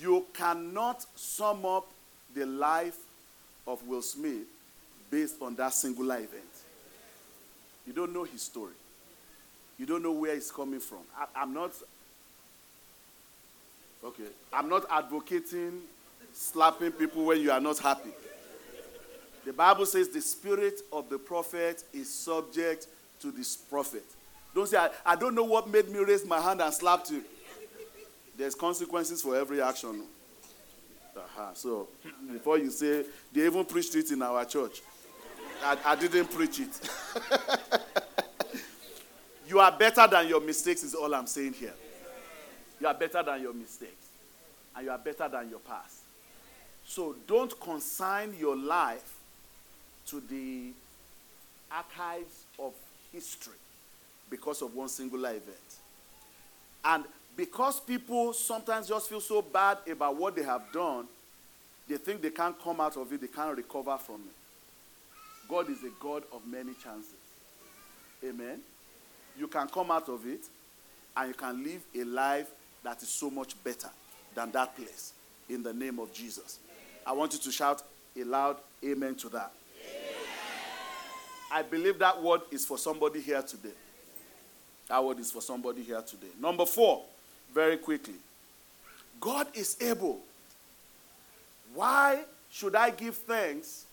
You 0.00 0.24
cannot 0.32 1.04
sum 1.16 1.64
up 1.64 1.86
the 2.34 2.46
life 2.46 2.98
of 3.66 3.86
Will 3.88 4.02
Smith 4.02 4.46
based 5.10 5.36
on 5.42 5.56
that 5.56 5.72
singular 5.72 6.16
event. 6.16 6.44
You 7.86 7.92
don't 7.92 8.12
know 8.12 8.24
his 8.24 8.42
story. 8.42 8.74
You 9.78 9.86
don't 9.86 10.02
know 10.02 10.12
where 10.12 10.34
he's 10.34 10.50
coming 10.50 10.80
from. 10.80 11.00
I, 11.34 11.42
am 11.42 11.52
not. 11.52 11.72
Okay. 14.04 14.24
I'm 14.52 14.68
not 14.68 14.84
advocating 14.90 15.82
slapping 16.32 16.92
people 16.92 17.24
when 17.24 17.40
you 17.40 17.50
are 17.50 17.60
not 17.60 17.78
happy. 17.78 18.10
The 19.44 19.52
Bible 19.52 19.86
says 19.86 20.08
the 20.08 20.20
spirit 20.20 20.80
of 20.92 21.08
the 21.08 21.18
prophet 21.18 21.82
is 21.92 22.12
subject 22.12 22.88
to 23.20 23.30
this 23.30 23.56
prophet. 23.56 24.04
Don't 24.54 24.68
say, 24.68 24.76
I, 24.76 24.90
I 25.04 25.16
don't 25.16 25.34
know 25.34 25.44
what 25.44 25.68
made 25.68 25.88
me 25.88 25.98
raise 26.00 26.26
my 26.26 26.40
hand 26.40 26.60
and 26.60 26.72
slap 26.74 27.04
you. 27.10 27.22
There's 28.36 28.54
consequences 28.54 29.22
for 29.22 29.36
every 29.36 29.62
action. 29.62 30.02
Uh-huh. 31.16 31.54
So 31.54 31.88
before 32.30 32.58
you 32.58 32.70
say, 32.70 33.04
they 33.32 33.46
even 33.46 33.64
preached 33.64 33.94
it 33.94 34.10
in 34.10 34.20
our 34.20 34.44
church. 34.44 34.82
I, 35.64 35.78
I 35.84 35.96
didn't 35.96 36.30
preach 36.30 36.60
it. 36.60 36.90
you 39.48 39.58
are 39.58 39.72
better 39.72 40.06
than 40.06 40.28
your 40.28 40.40
mistakes, 40.40 40.82
is 40.82 40.94
all 40.94 41.14
I'm 41.14 41.26
saying 41.26 41.54
here. 41.54 41.72
You 42.80 42.86
are 42.86 42.94
better 42.94 43.22
than 43.22 43.42
your 43.42 43.52
mistakes. 43.52 44.08
And 44.74 44.84
you 44.84 44.90
are 44.90 44.98
better 44.98 45.28
than 45.28 45.48
your 45.48 45.60
past. 45.60 46.00
So 46.84 47.16
don't 47.26 47.58
consign 47.60 48.34
your 48.38 48.56
life 48.56 49.14
to 50.08 50.20
the 50.20 50.72
archives 51.70 52.44
of 52.58 52.72
history 53.12 53.54
because 54.30 54.62
of 54.62 54.74
one 54.74 54.88
singular 54.88 55.30
event. 55.30 55.56
And 56.84 57.04
because 57.36 57.80
people 57.80 58.32
sometimes 58.32 58.88
just 58.88 59.08
feel 59.08 59.20
so 59.20 59.42
bad 59.42 59.78
about 59.90 60.16
what 60.16 60.36
they 60.36 60.42
have 60.42 60.62
done, 60.72 61.06
they 61.88 61.96
think 61.96 62.22
they 62.22 62.30
can't 62.30 62.60
come 62.62 62.80
out 62.80 62.96
of 62.96 63.12
it, 63.12 63.20
they 63.20 63.26
can't 63.26 63.56
recover 63.56 63.96
from 63.98 64.16
it. 64.16 65.48
God 65.48 65.70
is 65.70 65.82
a 65.84 65.90
God 66.00 66.22
of 66.32 66.46
many 66.46 66.72
chances. 66.74 67.14
Amen. 68.24 68.60
You 69.38 69.48
can 69.48 69.68
come 69.68 69.90
out 69.90 70.08
of 70.08 70.26
it 70.26 70.40
and 71.16 71.28
you 71.28 71.34
can 71.34 71.62
live 71.62 71.82
a 71.94 72.04
life 72.04 72.50
that 72.86 73.02
is 73.02 73.08
so 73.08 73.30
much 73.30 73.62
better 73.64 73.88
than 74.34 74.52
that 74.52 74.76
place 74.76 75.12
in 75.48 75.62
the 75.62 75.72
name 75.72 75.98
of 75.98 76.12
Jesus. 76.12 76.60
I 77.04 77.12
want 77.12 77.32
you 77.32 77.38
to 77.40 77.50
shout 77.50 77.82
a 78.16 78.22
loud 78.22 78.58
amen 78.84 79.16
to 79.16 79.28
that. 79.30 79.50
I 81.52 81.62
believe 81.62 81.98
that 81.98 82.22
word 82.22 82.42
is 82.52 82.64
for 82.64 82.78
somebody 82.78 83.20
here 83.20 83.42
today. 83.42 83.74
That 84.88 85.04
word 85.04 85.18
is 85.18 85.32
for 85.32 85.42
somebody 85.42 85.82
here 85.82 86.00
today. 86.02 86.28
Number 86.40 86.64
four, 86.64 87.02
very 87.52 87.76
quickly. 87.76 88.14
God 89.20 89.48
is 89.54 89.76
able. 89.80 90.20
Why 91.74 92.22
should 92.50 92.76
I 92.76 92.90
give 92.90 93.16
thanks 93.16 93.84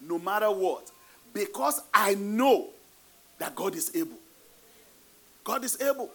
no 0.00 0.18
matter 0.18 0.50
what? 0.50 0.90
Because 1.34 1.82
I 1.92 2.14
know 2.14 2.68
that 3.38 3.54
God 3.54 3.74
is 3.74 3.94
able. 3.94 4.18
God 5.44 5.64
is 5.64 5.80
able. 5.82 6.10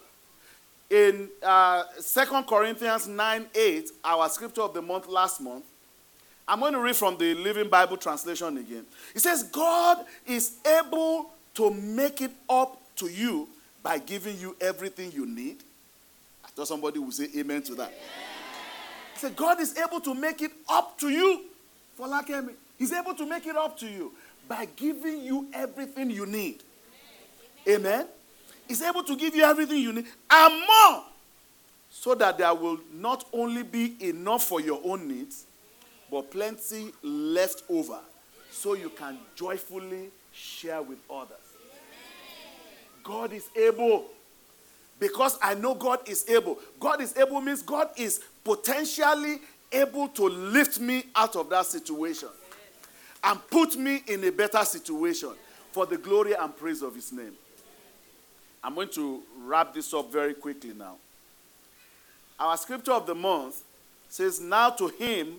In 0.89 1.29
uh, 1.41 1.83
2 2.01 2.43
Corinthians 2.43 3.07
9 3.07 3.45
8, 3.55 3.91
our 4.03 4.29
scripture 4.29 4.61
of 4.61 4.73
the 4.73 4.81
month 4.81 5.07
last 5.07 5.41
month, 5.41 5.63
I'm 6.47 6.59
going 6.59 6.73
to 6.73 6.79
read 6.79 6.95
from 6.95 7.17
the 7.17 7.33
Living 7.35 7.69
Bible 7.69 7.97
translation 7.97 8.57
again. 8.57 8.85
It 9.15 9.21
says, 9.21 9.43
God 9.43 10.05
is 10.25 10.57
able 10.65 11.31
to 11.55 11.71
make 11.71 12.21
it 12.21 12.31
up 12.49 12.79
to 12.97 13.07
you 13.07 13.47
by 13.81 13.97
giving 13.97 14.37
you 14.37 14.55
everything 14.59 15.11
you 15.11 15.25
need. 15.25 15.57
I 16.43 16.49
thought 16.49 16.67
somebody 16.67 16.99
would 16.99 17.13
say 17.13 17.29
amen 17.37 17.63
to 17.63 17.75
that. 17.75 17.91
He 19.13 19.19
said, 19.19 19.35
God 19.35 19.61
is 19.61 19.77
able 19.77 20.01
to 20.01 20.13
make 20.13 20.41
it 20.41 20.51
up 20.69 20.99
to 20.99 21.09
you. 21.09 21.45
For 21.95 22.07
lack 22.07 22.29
of 22.29 22.45
me, 22.45 22.53
He's 22.77 22.91
able 22.91 23.13
to 23.13 23.25
make 23.25 23.45
it 23.45 23.55
up 23.55 23.77
to 23.79 23.87
you 23.87 24.11
by 24.47 24.67
giving 24.75 25.21
you 25.21 25.47
everything 25.53 26.09
you 26.09 26.25
need. 26.25 26.63
Amen. 27.67 28.07
He's 28.67 28.81
able 28.81 29.03
to 29.03 29.15
give 29.15 29.35
you 29.35 29.43
everything 29.43 29.77
you 29.77 29.93
need 29.93 30.05
and 30.29 30.53
more 30.53 31.03
so 31.89 32.15
that 32.15 32.37
there 32.37 32.53
will 32.53 32.79
not 32.93 33.25
only 33.33 33.63
be 33.63 33.95
enough 33.99 34.43
for 34.43 34.59
your 34.59 34.79
own 34.83 35.07
needs, 35.07 35.45
but 36.09 36.31
plenty 36.31 36.91
left 37.01 37.63
over 37.69 37.99
so 38.51 38.73
you 38.73 38.89
can 38.89 39.17
joyfully 39.35 40.09
share 40.31 40.81
with 40.81 40.99
others. 41.09 41.37
God 43.03 43.33
is 43.33 43.49
able. 43.55 44.05
Because 44.99 45.37
I 45.41 45.53
know 45.55 45.75
God 45.75 46.07
is 46.07 46.27
able. 46.29 46.59
God 46.79 47.01
is 47.01 47.15
able 47.17 47.41
means 47.41 47.61
God 47.61 47.89
is 47.97 48.21
potentially 48.43 49.39
able 49.71 50.07
to 50.09 50.23
lift 50.23 50.79
me 50.79 51.03
out 51.15 51.35
of 51.35 51.49
that 51.49 51.65
situation 51.65 52.29
and 53.23 53.39
put 53.49 53.75
me 53.75 54.03
in 54.07 54.23
a 54.23 54.31
better 54.31 54.63
situation 54.63 55.31
for 55.71 55.85
the 55.85 55.97
glory 55.97 56.33
and 56.33 56.55
praise 56.55 56.81
of 56.81 56.95
His 56.95 57.11
name. 57.11 57.33
I'm 58.63 58.75
going 58.75 58.89
to 58.89 59.21
wrap 59.43 59.73
this 59.73 59.93
up 59.93 60.11
very 60.11 60.33
quickly 60.33 60.73
now. 60.73 60.95
Our 62.39 62.57
scripture 62.57 62.93
of 62.93 63.05
the 63.05 63.15
month 63.15 63.61
says, 64.09 64.39
Now 64.39 64.69
to 64.71 64.87
Him 64.87 65.35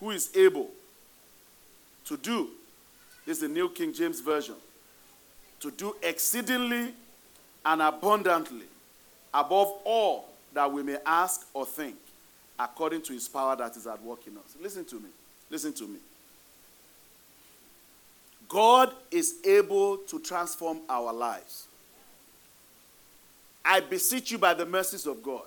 who 0.00 0.10
is 0.10 0.34
able 0.34 0.70
to 2.06 2.16
do, 2.16 2.48
this 3.26 3.36
is 3.38 3.42
the 3.42 3.48
New 3.48 3.68
King 3.68 3.92
James 3.92 4.20
Version, 4.20 4.56
to 5.60 5.70
do 5.70 5.94
exceedingly 6.02 6.92
and 7.64 7.82
abundantly 7.82 8.66
above 9.32 9.72
all 9.84 10.28
that 10.52 10.70
we 10.70 10.82
may 10.82 10.98
ask 11.06 11.46
or 11.54 11.64
think, 11.64 11.96
according 12.58 13.02
to 13.02 13.12
his 13.12 13.28
power 13.28 13.56
that 13.56 13.76
is 13.76 13.86
at 13.86 14.02
work 14.02 14.26
in 14.26 14.36
us. 14.36 14.56
Listen 14.60 14.84
to 14.84 14.96
me. 14.96 15.08
Listen 15.50 15.72
to 15.72 15.86
me. 15.86 15.98
God 18.48 18.92
is 19.10 19.36
able 19.44 19.98
to 19.98 20.18
transform 20.18 20.80
our 20.88 21.12
lives. 21.12 21.68
I 23.64 23.80
beseech 23.80 24.30
you 24.30 24.38
by 24.38 24.54
the 24.54 24.66
mercies 24.66 25.06
of 25.06 25.22
God, 25.22 25.46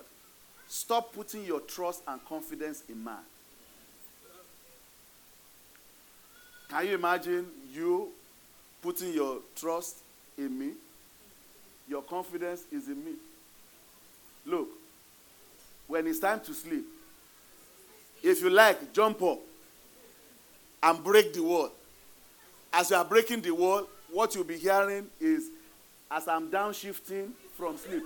stop 0.68 1.12
putting 1.12 1.44
your 1.44 1.60
trust 1.60 2.02
and 2.08 2.24
confidence 2.24 2.82
in 2.88 3.02
man. 3.02 3.18
Can 6.68 6.86
you 6.86 6.94
imagine 6.94 7.46
you 7.72 8.08
putting 8.82 9.12
your 9.12 9.38
trust 9.54 9.98
in 10.36 10.58
me? 10.58 10.72
Your 11.88 12.02
confidence 12.02 12.64
is 12.72 12.88
in 12.88 13.04
me. 13.04 13.12
Look, 14.44 14.68
when 15.86 16.06
it's 16.06 16.18
time 16.18 16.40
to 16.40 16.54
sleep, 16.54 16.84
if 18.22 18.40
you 18.42 18.50
like, 18.50 18.92
jump 18.92 19.22
up 19.22 19.38
and 20.82 21.04
break 21.04 21.32
the 21.32 21.42
wall. 21.42 21.70
As 22.72 22.90
you 22.90 22.96
are 22.96 23.04
breaking 23.04 23.42
the 23.42 23.52
wall, 23.52 23.86
what 24.10 24.34
you'll 24.34 24.44
be 24.44 24.56
hearing 24.56 25.06
is 25.20 25.50
as 26.10 26.26
I'm 26.26 26.50
downshifting 26.50 27.30
from 27.56 27.76
sleep. 27.78 28.02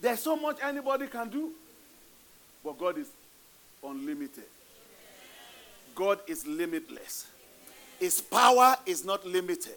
There's 0.00 0.20
so 0.20 0.36
much 0.36 0.58
anybody 0.62 1.06
can 1.06 1.28
do. 1.28 1.52
But 2.64 2.78
God 2.78 2.98
is 2.98 3.08
unlimited. 3.82 4.44
God 5.94 6.20
is 6.26 6.46
limitless. 6.46 7.26
His 8.00 8.20
power 8.20 8.76
is 8.86 9.04
not 9.04 9.24
limited. 9.26 9.76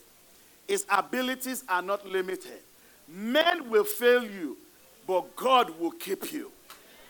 His 0.67 0.85
abilities 0.89 1.63
are 1.69 1.81
not 1.81 2.07
limited. 2.07 2.59
Men 3.07 3.69
will 3.69 3.83
fail 3.83 4.23
you, 4.23 4.57
but 5.05 5.35
God 5.35 5.79
will 5.79 5.91
keep 5.91 6.31
you. 6.31 6.51